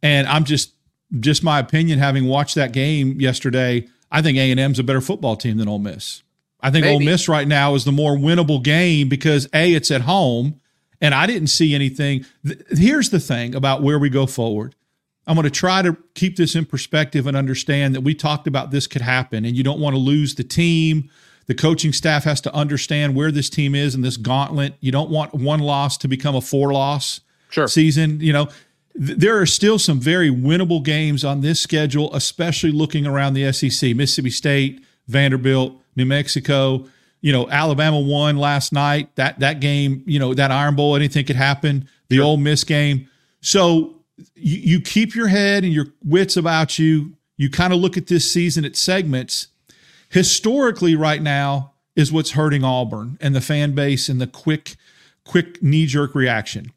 And 0.02 0.26
I'm 0.26 0.44
just 0.44 0.72
just 1.20 1.42
my 1.42 1.58
opinion, 1.58 1.98
having 1.98 2.26
watched 2.26 2.54
that 2.54 2.72
game 2.72 3.20
yesterday, 3.20 3.86
I 4.10 4.22
think 4.22 4.38
A 4.38 4.50
and 4.50 4.58
M's 4.58 4.78
a 4.78 4.82
better 4.82 5.00
football 5.00 5.36
team 5.36 5.58
than 5.58 5.68
Ole 5.68 5.78
Miss. 5.78 6.22
I 6.60 6.70
think 6.70 6.84
Maybe. 6.84 6.94
Ole 6.94 7.00
Miss 7.00 7.28
right 7.28 7.46
now 7.46 7.74
is 7.74 7.84
the 7.84 7.92
more 7.92 8.16
winnable 8.16 8.62
game 8.62 9.08
because 9.08 9.48
a 9.52 9.74
it's 9.74 9.90
at 9.90 10.02
home, 10.02 10.60
and 11.00 11.14
I 11.14 11.26
didn't 11.26 11.48
see 11.48 11.74
anything. 11.74 12.24
Here's 12.70 13.10
the 13.10 13.20
thing 13.20 13.54
about 13.54 13.82
where 13.82 13.98
we 13.98 14.08
go 14.08 14.26
forward. 14.26 14.74
I'm 15.26 15.36
going 15.36 15.44
to 15.44 15.50
try 15.50 15.82
to 15.82 15.96
keep 16.14 16.36
this 16.36 16.54
in 16.54 16.64
perspective 16.64 17.26
and 17.26 17.36
understand 17.36 17.94
that 17.94 18.00
we 18.00 18.14
talked 18.14 18.46
about 18.46 18.70
this 18.70 18.86
could 18.86 19.02
happen, 19.02 19.44
and 19.44 19.56
you 19.56 19.62
don't 19.62 19.80
want 19.80 19.94
to 19.94 20.00
lose 20.00 20.34
the 20.34 20.44
team. 20.44 21.10
The 21.46 21.54
coaching 21.54 21.92
staff 21.92 22.24
has 22.24 22.40
to 22.42 22.54
understand 22.54 23.14
where 23.14 23.30
this 23.30 23.48
team 23.50 23.74
is 23.74 23.94
in 23.94 24.02
this 24.02 24.16
gauntlet. 24.16 24.74
You 24.80 24.92
don't 24.92 25.10
want 25.10 25.34
one 25.34 25.60
loss 25.60 25.96
to 25.98 26.08
become 26.08 26.34
a 26.34 26.40
four 26.40 26.72
loss 26.72 27.20
sure. 27.50 27.68
season. 27.68 28.20
You 28.20 28.32
know, 28.32 28.46
th- 28.96 29.18
there 29.18 29.38
are 29.38 29.46
still 29.46 29.78
some 29.78 30.00
very 30.00 30.30
winnable 30.30 30.82
games 30.82 31.24
on 31.24 31.40
this 31.40 31.60
schedule, 31.60 32.14
especially 32.14 32.72
looking 32.72 33.06
around 33.06 33.34
the 33.34 33.52
SEC. 33.52 33.94
Mississippi 33.94 34.30
State, 34.30 34.84
Vanderbilt, 35.06 35.80
New 35.96 36.06
Mexico. 36.06 36.86
You 37.20 37.32
know, 37.32 37.48
Alabama 37.48 38.00
won 38.00 38.36
last 38.36 38.72
night. 38.72 39.14
That 39.16 39.38
that 39.40 39.60
game, 39.60 40.02
you 40.06 40.18
know, 40.18 40.34
that 40.34 40.50
Iron 40.50 40.74
Bowl, 40.74 40.96
anything 40.96 41.24
could 41.24 41.36
happen. 41.36 41.88
The 42.08 42.16
sure. 42.16 42.24
Ole 42.24 42.36
Miss 42.36 42.64
game. 42.64 43.08
So 43.40 44.01
you, 44.34 44.58
you 44.58 44.80
keep 44.80 45.14
your 45.14 45.28
head 45.28 45.64
and 45.64 45.72
your 45.72 45.86
wits 46.04 46.36
about 46.36 46.78
you. 46.78 47.16
You 47.36 47.50
kind 47.50 47.72
of 47.72 47.80
look 47.80 47.96
at 47.96 48.06
this 48.06 48.30
season 48.30 48.64
at 48.64 48.76
segments 48.76 49.48
historically 50.12 50.94
right 50.94 51.22
now 51.22 51.72
is 51.96 52.12
what's 52.12 52.32
hurting 52.32 52.62
Auburn 52.62 53.18
and 53.20 53.34
the 53.34 53.40
fan 53.40 53.74
base 53.74 54.08
and 54.08 54.20
the 54.20 54.26
quick, 54.26 54.76
quick 55.24 55.62
knee 55.62 55.86
jerk 55.86 56.14
reaction. 56.14 56.70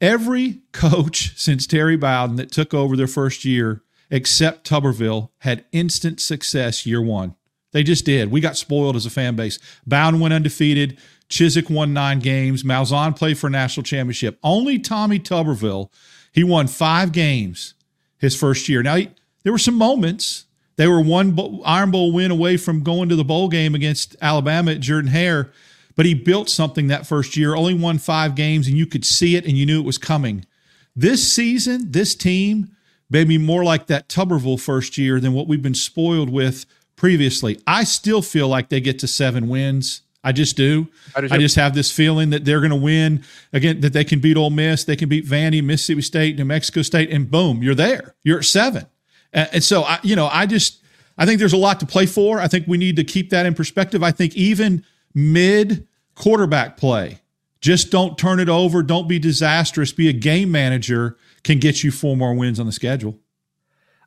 Every 0.00 0.60
coach 0.72 1.36
since 1.36 1.66
Terry 1.66 1.96
Bowden 1.96 2.36
that 2.36 2.52
took 2.52 2.72
over 2.72 2.96
their 2.96 3.06
first 3.06 3.44
year, 3.44 3.82
except 4.10 4.68
Tuberville, 4.68 5.30
had 5.38 5.64
instant 5.72 6.20
success 6.20 6.86
year 6.86 7.02
one. 7.02 7.34
They 7.72 7.82
just 7.82 8.06
did. 8.06 8.30
We 8.30 8.40
got 8.40 8.56
spoiled 8.56 8.96
as 8.96 9.04
a 9.04 9.10
fan 9.10 9.36
base. 9.36 9.58
Bowden 9.86 10.20
went 10.20 10.32
undefeated. 10.32 10.98
Chizik 11.28 11.68
won 11.68 11.92
nine 11.92 12.20
games. 12.20 12.62
Malzahn 12.62 13.14
played 13.14 13.36
for 13.36 13.48
a 13.48 13.50
national 13.50 13.84
championship. 13.84 14.38
Only 14.42 14.78
Tommy 14.78 15.18
Tuberville, 15.18 15.90
he 16.32 16.44
won 16.44 16.66
five 16.66 17.12
games 17.12 17.74
his 18.18 18.36
first 18.36 18.68
year. 18.68 18.82
Now, 18.82 18.96
he, 18.96 19.10
there 19.42 19.52
were 19.52 19.58
some 19.58 19.76
moments 19.76 20.46
they 20.78 20.86
were 20.86 21.00
one 21.00 21.36
Iron 21.64 21.90
Bowl 21.90 22.12
win 22.12 22.30
away 22.30 22.56
from 22.56 22.84
going 22.84 23.08
to 23.08 23.16
the 23.16 23.24
bowl 23.24 23.48
game 23.48 23.74
against 23.74 24.14
Alabama 24.22 24.70
at 24.70 24.80
Jordan 24.80 25.10
Hare, 25.10 25.50
but 25.96 26.06
he 26.06 26.14
built 26.14 26.48
something 26.48 26.86
that 26.86 27.04
first 27.04 27.36
year, 27.36 27.56
only 27.56 27.74
won 27.74 27.98
five 27.98 28.36
games, 28.36 28.68
and 28.68 28.78
you 28.78 28.86
could 28.86 29.04
see 29.04 29.34
it 29.34 29.44
and 29.44 29.58
you 29.58 29.66
knew 29.66 29.80
it 29.80 29.86
was 29.86 29.98
coming. 29.98 30.46
This 30.94 31.30
season, 31.30 31.90
this 31.90 32.14
team 32.14 32.76
made 33.10 33.26
me 33.26 33.38
more 33.38 33.64
like 33.64 33.88
that 33.88 34.08
Tuberville 34.08 34.60
first 34.60 34.96
year 34.96 35.18
than 35.18 35.32
what 35.32 35.48
we've 35.48 35.60
been 35.60 35.74
spoiled 35.74 36.30
with 36.30 36.64
previously. 36.94 37.60
I 37.66 37.82
still 37.82 38.22
feel 38.22 38.46
like 38.46 38.68
they 38.68 38.80
get 38.80 39.00
to 39.00 39.08
seven 39.08 39.48
wins. 39.48 40.02
I 40.24 40.32
just 40.32 40.56
do. 40.56 40.88
I, 41.14 41.20
I 41.30 41.38
just 41.38 41.56
have 41.56 41.74
this 41.74 41.92
feeling 41.92 42.30
that 42.30 42.44
they're 42.44 42.60
going 42.60 42.70
to 42.70 42.76
win 42.76 43.24
again. 43.52 43.80
That 43.80 43.92
they 43.92 44.04
can 44.04 44.18
beat 44.18 44.36
Ole 44.36 44.50
Miss, 44.50 44.84
they 44.84 44.96
can 44.96 45.08
beat 45.08 45.24
Vandy, 45.24 45.62
Mississippi 45.62 46.02
State, 46.02 46.36
New 46.36 46.44
Mexico 46.44 46.82
State, 46.82 47.10
and 47.10 47.30
boom, 47.30 47.62
you're 47.62 47.74
there. 47.74 48.14
You're 48.24 48.38
at 48.38 48.44
seven. 48.44 48.86
And, 49.32 49.48
and 49.52 49.64
so 49.64 49.82
I, 49.82 50.00
you 50.02 50.16
know, 50.16 50.28
I 50.32 50.46
just 50.46 50.82
I 51.16 51.26
think 51.26 51.38
there's 51.38 51.52
a 51.52 51.58
lot 51.58 51.80
to 51.80 51.86
play 51.86 52.06
for. 52.06 52.40
I 52.40 52.48
think 52.48 52.66
we 52.66 52.78
need 52.78 52.96
to 52.96 53.04
keep 53.04 53.30
that 53.30 53.46
in 53.46 53.54
perspective. 53.54 54.02
I 54.02 54.10
think 54.10 54.34
even 54.36 54.84
mid 55.14 55.86
quarterback 56.14 56.76
play, 56.76 57.20
just 57.60 57.90
don't 57.90 58.18
turn 58.18 58.40
it 58.40 58.48
over. 58.48 58.82
Don't 58.82 59.08
be 59.08 59.18
disastrous. 59.18 59.92
Be 59.92 60.08
a 60.08 60.12
game 60.12 60.50
manager 60.50 61.16
can 61.44 61.58
get 61.58 61.82
you 61.82 61.90
four 61.90 62.16
more 62.16 62.34
wins 62.34 62.58
on 62.58 62.66
the 62.66 62.72
schedule. 62.72 63.18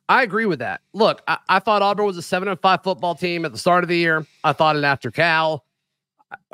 I 0.08 0.22
agree 0.22 0.46
with 0.46 0.58
that. 0.58 0.82
Look, 0.92 1.22
I, 1.26 1.38
I 1.48 1.58
thought 1.58 1.80
Auburn 1.80 2.06
was 2.06 2.16
a 2.16 2.22
seven 2.22 2.48
and 2.48 2.60
five 2.60 2.82
football 2.82 3.14
team 3.14 3.44
at 3.44 3.52
the 3.52 3.58
start 3.58 3.84
of 3.84 3.88
the 3.88 3.96
year. 3.96 4.26
I 4.44 4.52
thought 4.52 4.76
it 4.76 4.84
after 4.84 5.10
Cal. 5.10 5.64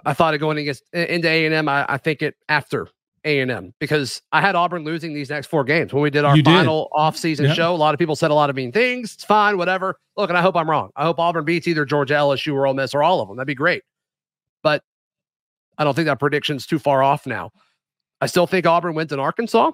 I 0.04 0.14
thought 0.14 0.34
it 0.34 0.38
going 0.38 0.58
against 0.58 0.84
into 0.92 1.28
A 1.28 1.46
and 1.46 1.54
M. 1.54 1.68
I, 1.68 1.86
I 1.88 1.98
think 1.98 2.22
it 2.22 2.36
after 2.48 2.88
A 3.24 3.40
and 3.40 3.50
M 3.50 3.74
because 3.78 4.22
I 4.32 4.40
had 4.40 4.54
Auburn 4.54 4.84
losing 4.84 5.14
these 5.14 5.30
next 5.30 5.46
four 5.48 5.64
games 5.64 5.92
when 5.92 6.02
we 6.02 6.10
did 6.10 6.24
our 6.24 6.36
you 6.36 6.42
final 6.42 6.90
did. 6.94 7.00
offseason 7.00 7.48
yeah. 7.48 7.54
show. 7.54 7.74
A 7.74 7.76
lot 7.76 7.94
of 7.94 7.98
people 7.98 8.16
said 8.16 8.30
a 8.30 8.34
lot 8.34 8.50
of 8.50 8.56
mean 8.56 8.72
things. 8.72 9.14
It's 9.14 9.24
fine, 9.24 9.58
whatever. 9.58 9.98
Look, 10.16 10.30
and 10.30 10.38
I 10.38 10.42
hope 10.42 10.56
I'm 10.56 10.68
wrong. 10.68 10.90
I 10.96 11.04
hope 11.04 11.18
Auburn 11.18 11.44
beats 11.44 11.66
either 11.66 11.84
Georgia, 11.84 12.14
LSU, 12.14 12.54
or 12.54 12.66
Ole 12.66 12.74
Miss, 12.74 12.94
or 12.94 13.02
all 13.02 13.20
of 13.20 13.28
them. 13.28 13.36
That'd 13.36 13.46
be 13.46 13.54
great. 13.54 13.82
But 14.62 14.82
I 15.76 15.84
don't 15.84 15.94
think 15.94 16.06
that 16.06 16.18
prediction's 16.18 16.66
too 16.66 16.78
far 16.78 17.02
off 17.02 17.26
now. 17.26 17.52
I 18.20 18.26
still 18.26 18.46
think 18.46 18.66
Auburn 18.66 18.94
wins 18.94 19.12
in 19.12 19.20
Arkansas. 19.20 19.72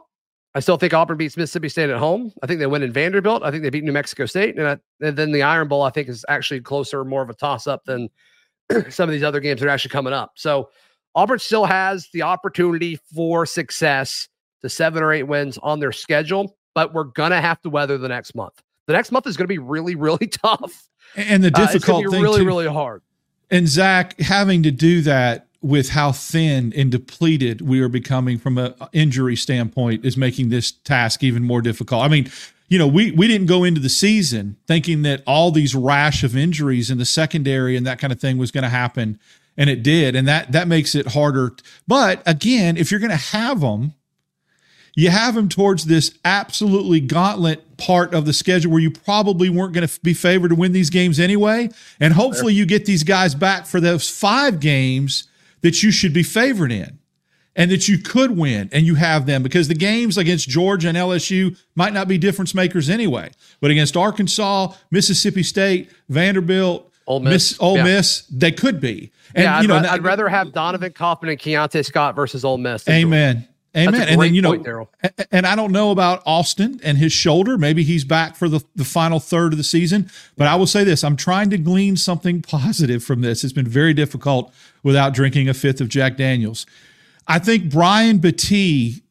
I 0.54 0.60
still 0.60 0.76
think 0.76 0.94
Auburn 0.94 1.16
beats 1.16 1.36
Mississippi 1.36 1.68
State 1.68 1.90
at 1.90 1.98
home. 1.98 2.32
I 2.42 2.46
think 2.46 2.60
they 2.60 2.66
win 2.66 2.82
in 2.82 2.92
Vanderbilt. 2.92 3.42
I 3.42 3.50
think 3.50 3.64
they 3.64 3.70
beat 3.70 3.82
New 3.82 3.92
Mexico 3.92 4.24
State, 4.24 4.56
and, 4.56 4.68
I, 4.68 4.78
and 5.00 5.16
then 5.16 5.32
the 5.32 5.42
Iron 5.42 5.66
Bowl 5.66 5.82
I 5.82 5.90
think 5.90 6.08
is 6.08 6.24
actually 6.28 6.60
closer, 6.60 7.04
more 7.04 7.22
of 7.22 7.30
a 7.30 7.34
toss 7.34 7.66
up 7.66 7.84
than 7.84 8.08
some 8.90 9.08
of 9.08 9.12
these 9.12 9.22
other 9.22 9.40
games 9.40 9.60
that 9.60 9.66
are 9.66 9.70
actually 9.70 9.90
coming 9.90 10.12
up. 10.12 10.32
So 10.36 10.70
Auburn 11.14 11.38
still 11.38 11.64
has 11.64 12.08
the 12.12 12.22
opportunity 12.22 12.98
for 13.14 13.46
success 13.46 14.28
to 14.62 14.68
seven 14.68 15.02
or 15.02 15.12
eight 15.12 15.24
wins 15.24 15.58
on 15.58 15.80
their 15.80 15.92
schedule, 15.92 16.56
but 16.74 16.92
we're 16.92 17.04
gonna 17.04 17.40
have 17.40 17.60
to 17.62 17.70
weather 17.70 17.98
the 17.98 18.08
next 18.08 18.34
month. 18.34 18.62
The 18.86 18.92
next 18.92 19.12
month 19.12 19.26
is 19.26 19.36
going 19.36 19.44
to 19.44 19.48
be 19.48 19.58
really, 19.58 19.94
really 19.94 20.26
tough, 20.44 20.88
and 21.16 21.42
the 21.42 21.50
difficult 21.50 22.06
uh, 22.06 22.10
thing 22.10 22.22
really, 22.22 22.40
too, 22.40 22.46
really 22.46 22.66
hard. 22.66 23.02
And 23.50 23.68
Zac 23.68 24.18
having 24.20 24.62
to 24.62 24.70
do 24.70 25.00
that 25.02 25.46
with 25.60 25.90
how 25.90 26.12
thin 26.12 26.72
and 26.76 26.90
depleted 26.90 27.62
we 27.62 27.80
are 27.80 27.88
becoming 27.88 28.38
from 28.38 28.58
an 28.58 28.74
injury 28.92 29.36
standpoint 29.36 30.04
is 30.04 30.16
making 30.16 30.50
this 30.50 30.70
task 30.70 31.22
even 31.22 31.42
more 31.42 31.62
difficult. 31.62 32.02
I 32.02 32.08
mean, 32.08 32.30
you 32.74 32.78
know, 32.80 32.88
we 32.88 33.12
we 33.12 33.28
didn't 33.28 33.46
go 33.46 33.62
into 33.62 33.80
the 33.80 33.88
season 33.88 34.56
thinking 34.66 35.02
that 35.02 35.22
all 35.28 35.52
these 35.52 35.76
rash 35.76 36.24
of 36.24 36.36
injuries 36.36 36.90
in 36.90 36.98
the 36.98 37.04
secondary 37.04 37.76
and 37.76 37.86
that 37.86 38.00
kind 38.00 38.12
of 38.12 38.18
thing 38.18 38.36
was 38.36 38.50
going 38.50 38.64
to 38.64 38.68
happen, 38.68 39.20
and 39.56 39.70
it 39.70 39.84
did, 39.84 40.16
and 40.16 40.26
that 40.26 40.50
that 40.50 40.66
makes 40.66 40.96
it 40.96 41.06
harder. 41.06 41.52
But 41.86 42.20
again, 42.26 42.76
if 42.76 42.90
you're 42.90 42.98
going 42.98 43.10
to 43.10 43.16
have 43.16 43.60
them, 43.60 43.94
you 44.96 45.10
have 45.10 45.36
them 45.36 45.48
towards 45.48 45.84
this 45.84 46.18
absolutely 46.24 46.98
gauntlet 46.98 47.76
part 47.76 48.12
of 48.12 48.26
the 48.26 48.32
schedule 48.32 48.72
where 48.72 48.80
you 48.80 48.90
probably 48.90 49.48
weren't 49.48 49.72
going 49.72 49.86
to 49.86 50.00
be 50.00 50.12
favored 50.12 50.48
to 50.48 50.56
win 50.56 50.72
these 50.72 50.90
games 50.90 51.20
anyway, 51.20 51.68
and 52.00 52.12
hopefully 52.12 52.54
you 52.54 52.66
get 52.66 52.86
these 52.86 53.04
guys 53.04 53.36
back 53.36 53.66
for 53.66 53.78
those 53.78 54.10
five 54.10 54.58
games 54.58 55.28
that 55.60 55.80
you 55.84 55.92
should 55.92 56.12
be 56.12 56.24
favored 56.24 56.72
in 56.72 56.98
and 57.56 57.70
that 57.70 57.88
you 57.88 57.98
could 57.98 58.36
win 58.36 58.68
and 58.72 58.86
you 58.86 58.96
have 58.96 59.26
them 59.26 59.42
because 59.42 59.68
the 59.68 59.74
games 59.74 60.18
against 60.18 60.48
Georgia 60.48 60.88
and 60.88 60.96
LSU 60.96 61.58
might 61.74 61.92
not 61.92 62.08
be 62.08 62.18
difference 62.18 62.54
makers 62.54 62.90
anyway. 62.90 63.30
But 63.60 63.70
against 63.70 63.96
Arkansas, 63.96 64.72
Mississippi 64.90 65.42
State, 65.42 65.90
Vanderbilt, 66.08 66.90
Ole 67.06 67.20
Miss, 67.20 67.32
Miss 67.32 67.60
Ole 67.60 67.76
yeah. 67.76 67.84
Miss, 67.84 68.22
they 68.26 68.52
could 68.52 68.80
be. 68.80 69.12
And 69.34 69.44
yeah, 69.44 69.58
I'd, 69.58 69.62
you 69.62 69.68
know, 69.68 69.76
I'd 69.76 70.02
rather 70.02 70.28
have 70.28 70.52
Donovan 70.52 70.92
Kaufman 70.92 71.30
and 71.30 71.38
Keionte 71.38 71.84
Scott 71.84 72.14
versus 72.14 72.44
Ole 72.44 72.58
Miss. 72.58 72.88
Amen. 72.88 73.48
Amen. 73.76 74.08
And 74.08 74.20
then 74.20 74.34
you 74.34 74.40
know, 74.40 74.56
point, 74.56 74.88
and 75.32 75.46
I 75.46 75.56
don't 75.56 75.72
know 75.72 75.90
about 75.90 76.22
Austin 76.26 76.80
and 76.84 76.96
his 76.96 77.12
shoulder. 77.12 77.58
Maybe 77.58 77.82
he's 77.82 78.04
back 78.04 78.36
for 78.36 78.48
the, 78.48 78.64
the 78.76 78.84
final 78.84 79.18
third 79.18 79.52
of 79.52 79.58
the 79.58 79.64
season. 79.64 80.08
But 80.36 80.46
I 80.46 80.54
will 80.54 80.68
say 80.68 80.84
this: 80.84 81.02
I'm 81.02 81.16
trying 81.16 81.50
to 81.50 81.58
glean 81.58 81.96
something 81.96 82.40
positive 82.42 83.02
from 83.02 83.20
this. 83.20 83.42
It's 83.42 83.52
been 83.52 83.66
very 83.66 83.92
difficult 83.92 84.54
without 84.84 85.12
drinking 85.12 85.48
a 85.48 85.54
fifth 85.54 85.80
of 85.80 85.88
Jack 85.88 86.16
Daniels. 86.16 86.66
I 87.26 87.38
think 87.38 87.70
Brian 87.70 88.18
Battie 88.18 89.02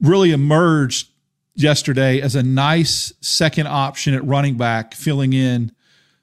really 0.00 0.32
emerged 0.32 1.08
yesterday 1.54 2.20
as 2.20 2.34
a 2.34 2.42
nice 2.42 3.12
second 3.20 3.66
option 3.66 4.14
at 4.14 4.24
running 4.24 4.56
back, 4.56 4.94
filling 4.94 5.32
in 5.32 5.72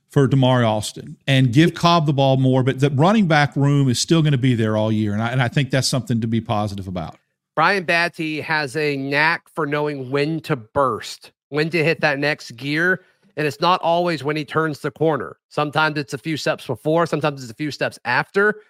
for 0.10 0.28
Damari 0.28 0.66
Alston 0.66 1.18
and 1.26 1.52
give 1.52 1.74
Cobb 1.74 2.06
the 2.06 2.14
ball 2.14 2.38
more. 2.38 2.64
But 2.64 2.80
the 2.80 2.92
running 2.92 3.28
back 3.28 3.56
room 3.56 3.90
is 3.90 4.00
still 4.00 4.22
going 4.22 4.34
to 4.34 4.38
be 4.38 4.54
there 4.54 4.78
all 4.78 4.92
year. 4.92 5.14
And 5.14 5.22
I, 5.22 5.30
and 5.30 5.42
I 5.42 5.48
think 5.48 5.72
that's 5.72 5.88
something 5.88 6.22
to 6.22 6.28
be 6.28 6.40
positive 6.40 6.88
about. 6.88 7.18
Brian 7.56 7.86
Battie 7.86 8.42
has 8.42 8.76
a 8.76 8.96
knack 8.96 9.50
for 9.50 9.66
knowing 9.66 10.10
when 10.12 10.40
to 10.42 10.56
burst, 10.56 11.32
when 11.50 11.70
to 11.72 11.84
hit 11.84 12.02
that 12.02 12.20
next 12.20 12.52
gear. 12.52 13.04
And 13.36 13.48
it's 13.48 13.60
not 13.60 13.82
always 13.82 14.24
when 14.24 14.36
he 14.36 14.46
turns 14.46 14.80
the 14.80 14.92
corner. 14.92 15.38
Sometimes 15.50 15.98
it's 15.98 16.14
a 16.14 16.18
few 16.20 16.38
steps 16.38 16.68
before, 16.68 17.08
sometimes 17.08 17.42
it's 17.42 17.52
a 17.52 17.56
few 17.56 17.72
steps 17.72 17.98
after. 18.06 18.62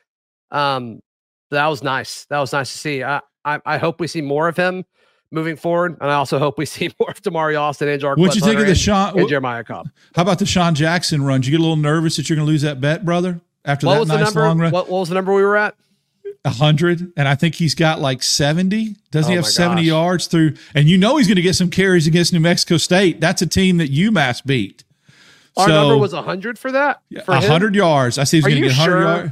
Um, 0.52 1.02
that 1.54 1.68
was 1.68 1.84
nice. 1.84 2.26
That 2.26 2.40
was 2.40 2.54
nice 2.54 2.72
to 2.72 2.78
see. 2.78 3.04
I, 3.04 3.22
I, 3.46 3.60
I 3.66 3.78
hope 3.78 4.00
we 4.00 4.08
see 4.08 4.22
more 4.22 4.48
of 4.48 4.58
him 4.58 4.86
moving 5.32 5.56
forward, 5.56 5.98
and 6.00 6.12
I 6.12 6.16
also 6.16 6.40
hope 6.40 6.58
we 6.58 6.66
see 6.66 6.92
more 7.00 7.10
of 7.10 7.22
Damari 7.22 7.60
Alston 7.60 7.88
and 7.88 8.02
Jark. 8.02 8.18
What 8.18 8.36
you 8.36 8.42
think 8.42 8.60
of 8.60 8.68
the 8.68 8.76
Sean 8.76 9.18
and 9.18 9.28
Jeremiah 9.28 9.64
Cobb? 9.64 9.90
How 10.16 10.22
about 10.22 10.40
the 10.40 10.46
Sean 10.46 10.76
Jackson 10.76 11.24
run? 11.24 11.42
Did 11.42 11.48
you 11.48 11.52
get 11.52 11.60
a 11.60 11.64
little 11.64 11.76
nervous 11.76 12.18
that 12.18 12.30
you're 12.30 12.36
going 12.36 12.46
to 12.46 12.52
lose 12.52 12.62
that 12.62 12.80
bet, 12.80 13.04
brother? 13.04 13.42
After 13.66 13.88
what 13.88 14.08
that 14.08 14.20
nice 14.20 14.36
long 14.36 14.60
run, 14.60 14.72
what, 14.72 14.90
what 14.90 15.00
was 15.00 15.10
the 15.10 15.16
number 15.16 15.34
we 15.34 15.42
were 15.42 15.56
at? 15.56 15.76
hundred, 16.46 17.14
and 17.16 17.28
I 17.28 17.36
think 17.36 17.56
he's 17.56 17.74
got 17.74 18.02
like 18.02 18.22
seventy. 18.22 18.98
Doesn't 19.12 19.30
oh 19.30 19.32
he 19.32 19.36
have 19.38 19.48
seventy 19.48 19.84
gosh. 19.84 19.88
yards 19.88 20.28
through? 20.28 20.56
And 20.76 20.90
you 20.90 20.98
know 20.98 21.18
he's 21.18 21.28
going 21.28 21.38
to 21.38 21.42
get 21.42 21.56
some 21.56 21.70
carries 21.70 22.06
against 22.06 22.34
New 22.34 22.42
Mexico 22.42 22.78
State. 22.78 23.22
That's 23.22 23.42
a 23.42 23.48
team 23.48 23.78
that 23.78 23.92
UMass 23.92 24.46
beat. 24.46 24.84
Our 25.56 25.68
so, 25.68 25.74
number 25.74 25.98
was 25.98 26.12
hundred 26.14 26.60
for 26.60 26.72
that. 26.74 27.02
For 27.26 27.36
hundred 27.36 27.76
yards. 27.76 28.18
I 28.18 28.26
see 28.26 28.38
he's 28.38 28.46
going 28.46 28.62
to 28.62 28.68
get 28.68 28.74
hundred 28.74 28.92
sure? 28.92 29.02
yards. 29.02 29.32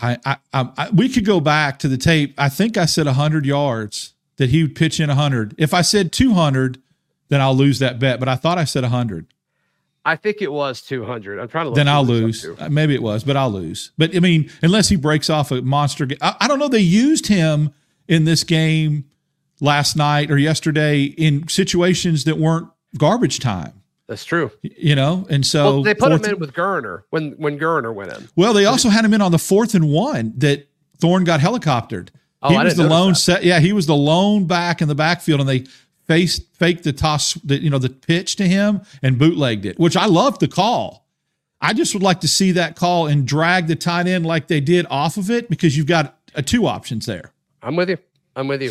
I, 0.00 0.18
I, 0.24 0.68
I, 0.76 0.90
we 0.90 1.08
could 1.08 1.24
go 1.24 1.40
back 1.40 1.78
to 1.80 1.88
the 1.88 1.96
tape. 1.96 2.34
I 2.38 2.48
think 2.48 2.76
I 2.76 2.86
said 2.86 3.06
100 3.06 3.46
yards 3.46 4.14
that 4.36 4.50
he 4.50 4.62
would 4.62 4.74
pitch 4.74 5.00
in 5.00 5.08
100. 5.08 5.54
If 5.58 5.74
I 5.74 5.82
said 5.82 6.12
200, 6.12 6.80
then 7.28 7.40
I'll 7.40 7.54
lose 7.54 7.78
that 7.80 7.98
bet. 7.98 8.18
But 8.18 8.28
I 8.28 8.36
thought 8.36 8.58
I 8.58 8.64
said 8.64 8.82
100. 8.82 9.26
I 10.04 10.16
think 10.16 10.40
it 10.40 10.50
was 10.50 10.80
200. 10.82 11.38
I'm 11.38 11.48
trying 11.48 11.66
to. 11.66 11.74
then 11.74 11.88
I'll 11.88 12.04
lose. 12.04 12.46
Uh, 12.46 12.68
maybe 12.70 12.94
it 12.94 13.02
was, 13.02 13.24
but 13.24 13.36
I'll 13.36 13.50
lose. 13.50 13.92
But 13.98 14.16
I 14.16 14.20
mean, 14.20 14.50
unless 14.62 14.88
he 14.88 14.96
breaks 14.96 15.28
off 15.28 15.50
a 15.50 15.60
monster 15.60 16.06
game, 16.06 16.18
I, 16.22 16.34
I 16.40 16.48
don't 16.48 16.58
know. 16.58 16.68
They 16.68 16.78
used 16.78 17.26
him 17.26 17.74
in 18.06 18.24
this 18.24 18.42
game 18.42 19.04
last 19.60 19.96
night 19.96 20.30
or 20.30 20.38
yesterday 20.38 21.02
in 21.02 21.46
situations 21.48 22.24
that 22.24 22.38
weren't 22.38 22.68
garbage 22.96 23.38
time. 23.38 23.82
That's 24.08 24.24
true. 24.24 24.50
You 24.62 24.96
know, 24.96 25.26
and 25.28 25.44
so 25.44 25.64
well, 25.64 25.82
they 25.82 25.94
put 25.94 26.10
him 26.10 26.24
in 26.24 26.38
with 26.38 26.54
Geriner 26.54 27.02
when 27.10 27.32
when 27.32 27.58
Geriner 27.58 27.94
went 27.94 28.12
in. 28.12 28.28
Well, 28.36 28.54
they 28.54 28.64
also 28.64 28.88
had 28.88 29.04
him 29.04 29.12
in 29.12 29.20
on 29.20 29.32
the 29.32 29.38
fourth 29.38 29.74
and 29.74 29.90
one 29.90 30.32
that 30.38 30.66
Thorne 30.98 31.24
got 31.24 31.40
helicoptered. 31.40 32.08
Oh, 32.40 32.48
he 32.48 32.56
I 32.56 32.64
was 32.64 32.76
the 32.76 32.88
lone 32.88 33.14
set. 33.14 33.44
Yeah, 33.44 33.60
he 33.60 33.72
was 33.72 33.86
the 33.86 33.96
lone 33.96 34.46
back 34.46 34.80
in 34.80 34.88
the 34.88 34.94
backfield, 34.94 35.40
and 35.40 35.48
they 35.48 35.66
faced 36.06 36.42
faked 36.54 36.84
the 36.84 36.92
toss, 36.92 37.34
the, 37.34 37.62
you 37.62 37.68
know, 37.68 37.78
the 37.78 37.90
pitch 37.90 38.36
to 38.36 38.48
him 38.48 38.80
and 39.02 39.18
bootlegged 39.18 39.66
it, 39.66 39.78
which 39.78 39.96
I 39.96 40.06
love 40.06 40.38
the 40.38 40.48
call. 40.48 41.06
I 41.60 41.74
just 41.74 41.92
would 41.92 42.02
like 42.02 42.20
to 42.20 42.28
see 42.28 42.52
that 42.52 42.76
call 42.76 43.08
and 43.08 43.26
drag 43.26 43.66
the 43.66 43.76
tight 43.76 44.06
end 44.06 44.24
like 44.24 44.46
they 44.46 44.60
did 44.60 44.86
off 44.88 45.16
of 45.16 45.30
it 45.30 45.50
because 45.50 45.76
you've 45.76 45.86
got 45.86 46.16
uh, 46.34 46.40
two 46.40 46.66
options 46.66 47.04
there. 47.04 47.32
I'm 47.62 47.76
with 47.76 47.90
you. 47.90 47.98
I'm 48.36 48.48
with 48.48 48.62
you. 48.62 48.70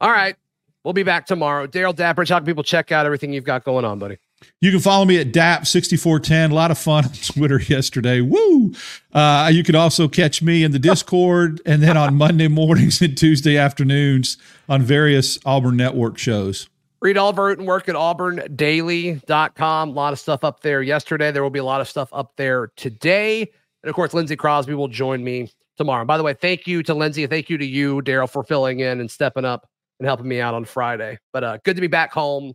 All 0.00 0.10
right. 0.10 0.36
We'll 0.84 0.94
be 0.94 1.02
back 1.02 1.26
tomorrow. 1.26 1.66
Darrell 1.66 1.92
Dapper, 1.92 2.24
how 2.24 2.38
can 2.38 2.46
people 2.46 2.62
check 2.62 2.90
out 2.92 3.06
everything 3.06 3.32
you've 3.32 3.44
got 3.44 3.64
going 3.64 3.84
on, 3.84 3.98
buddy? 3.98 4.18
You 4.60 4.70
can 4.70 4.80
follow 4.80 5.04
me 5.04 5.18
at 5.18 5.32
DAP6410. 5.32 6.50
A 6.50 6.54
lot 6.54 6.70
of 6.70 6.78
fun 6.78 7.04
on 7.04 7.12
Twitter 7.22 7.60
yesterday. 7.60 8.20
Woo! 8.20 8.72
Uh, 9.12 9.50
you 9.52 9.62
can 9.62 9.74
also 9.74 10.08
catch 10.08 10.42
me 10.42 10.64
in 10.64 10.72
the 10.72 10.78
Discord 10.80 11.60
and 11.66 11.82
then 11.82 11.96
on 11.96 12.14
Monday 12.14 12.48
mornings 12.48 13.00
and 13.02 13.16
Tuesday 13.16 13.56
afternoons 13.56 14.36
on 14.68 14.82
various 14.82 15.38
Auburn 15.44 15.76
Network 15.76 16.18
shows. 16.18 16.68
Read 17.00 17.18
all 17.18 17.30
of 17.30 17.38
our 17.38 17.46
written 17.46 17.66
work 17.66 17.88
at 17.88 17.96
auburndaily.com. 17.96 19.88
A 19.88 19.92
lot 19.92 20.12
of 20.12 20.20
stuff 20.20 20.44
up 20.44 20.60
there 20.60 20.82
yesterday. 20.82 21.32
There 21.32 21.42
will 21.42 21.50
be 21.50 21.58
a 21.58 21.64
lot 21.64 21.80
of 21.80 21.88
stuff 21.88 22.08
up 22.12 22.32
there 22.36 22.70
today. 22.76 23.40
And 23.40 23.90
of 23.90 23.94
course, 23.96 24.14
Lindsey 24.14 24.36
Crosby 24.36 24.74
will 24.74 24.86
join 24.86 25.24
me 25.24 25.50
tomorrow. 25.76 26.04
By 26.04 26.16
the 26.16 26.22
way, 26.22 26.34
thank 26.34 26.68
you 26.68 26.82
to 26.84 26.94
Lindsey. 26.94 27.26
Thank 27.26 27.50
you 27.50 27.58
to 27.58 27.66
you, 27.66 28.02
Darrell, 28.02 28.28
for 28.28 28.44
filling 28.44 28.80
in 28.80 29.00
and 29.00 29.10
stepping 29.10 29.44
up 29.44 29.68
and 29.98 30.06
helping 30.06 30.28
me 30.28 30.40
out 30.40 30.54
on 30.54 30.64
Friday. 30.64 31.18
But 31.32 31.44
uh, 31.44 31.58
good 31.64 31.74
to 31.74 31.80
be 31.80 31.88
back 31.88 32.12
home 32.12 32.52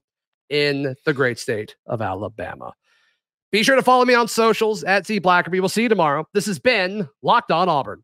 in 0.50 0.96
the 1.06 1.14
great 1.14 1.40
state 1.40 1.76
of 1.86 2.02
Alabama. 2.02 2.74
Be 3.52 3.64
sure 3.64 3.76
to 3.76 3.82
follow 3.82 4.04
me 4.06 4.14
on 4.14 4.28
socials 4.28 4.84
at 4.84 5.06
Z 5.06 5.22
Blackerby. 5.22 5.60
We'll 5.60 5.70
see 5.70 5.84
you 5.84 5.90
tomorrow. 5.90 6.28
This 6.34 6.46
has 6.48 6.60
been 6.60 7.08
Locked 7.22 7.52
On 7.52 7.70
Auburn. 7.70 8.04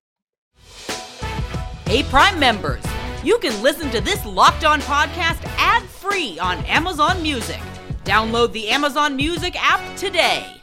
Hey, 1.85 2.03
Prime 2.03 2.39
members, 2.39 2.83
you 3.23 3.37
can 3.39 3.61
listen 3.61 3.89
to 3.91 4.01
this 4.01 4.25
Locked 4.25 4.63
On 4.63 4.79
podcast 4.81 5.43
ad 5.57 5.83
free 5.83 6.39
on 6.39 6.57
Amazon 6.65 7.21
Music. 7.21 7.59
Download 8.05 8.51
the 8.51 8.69
Amazon 8.69 9.15
Music 9.15 9.55
app 9.57 9.97
today. 9.97 10.61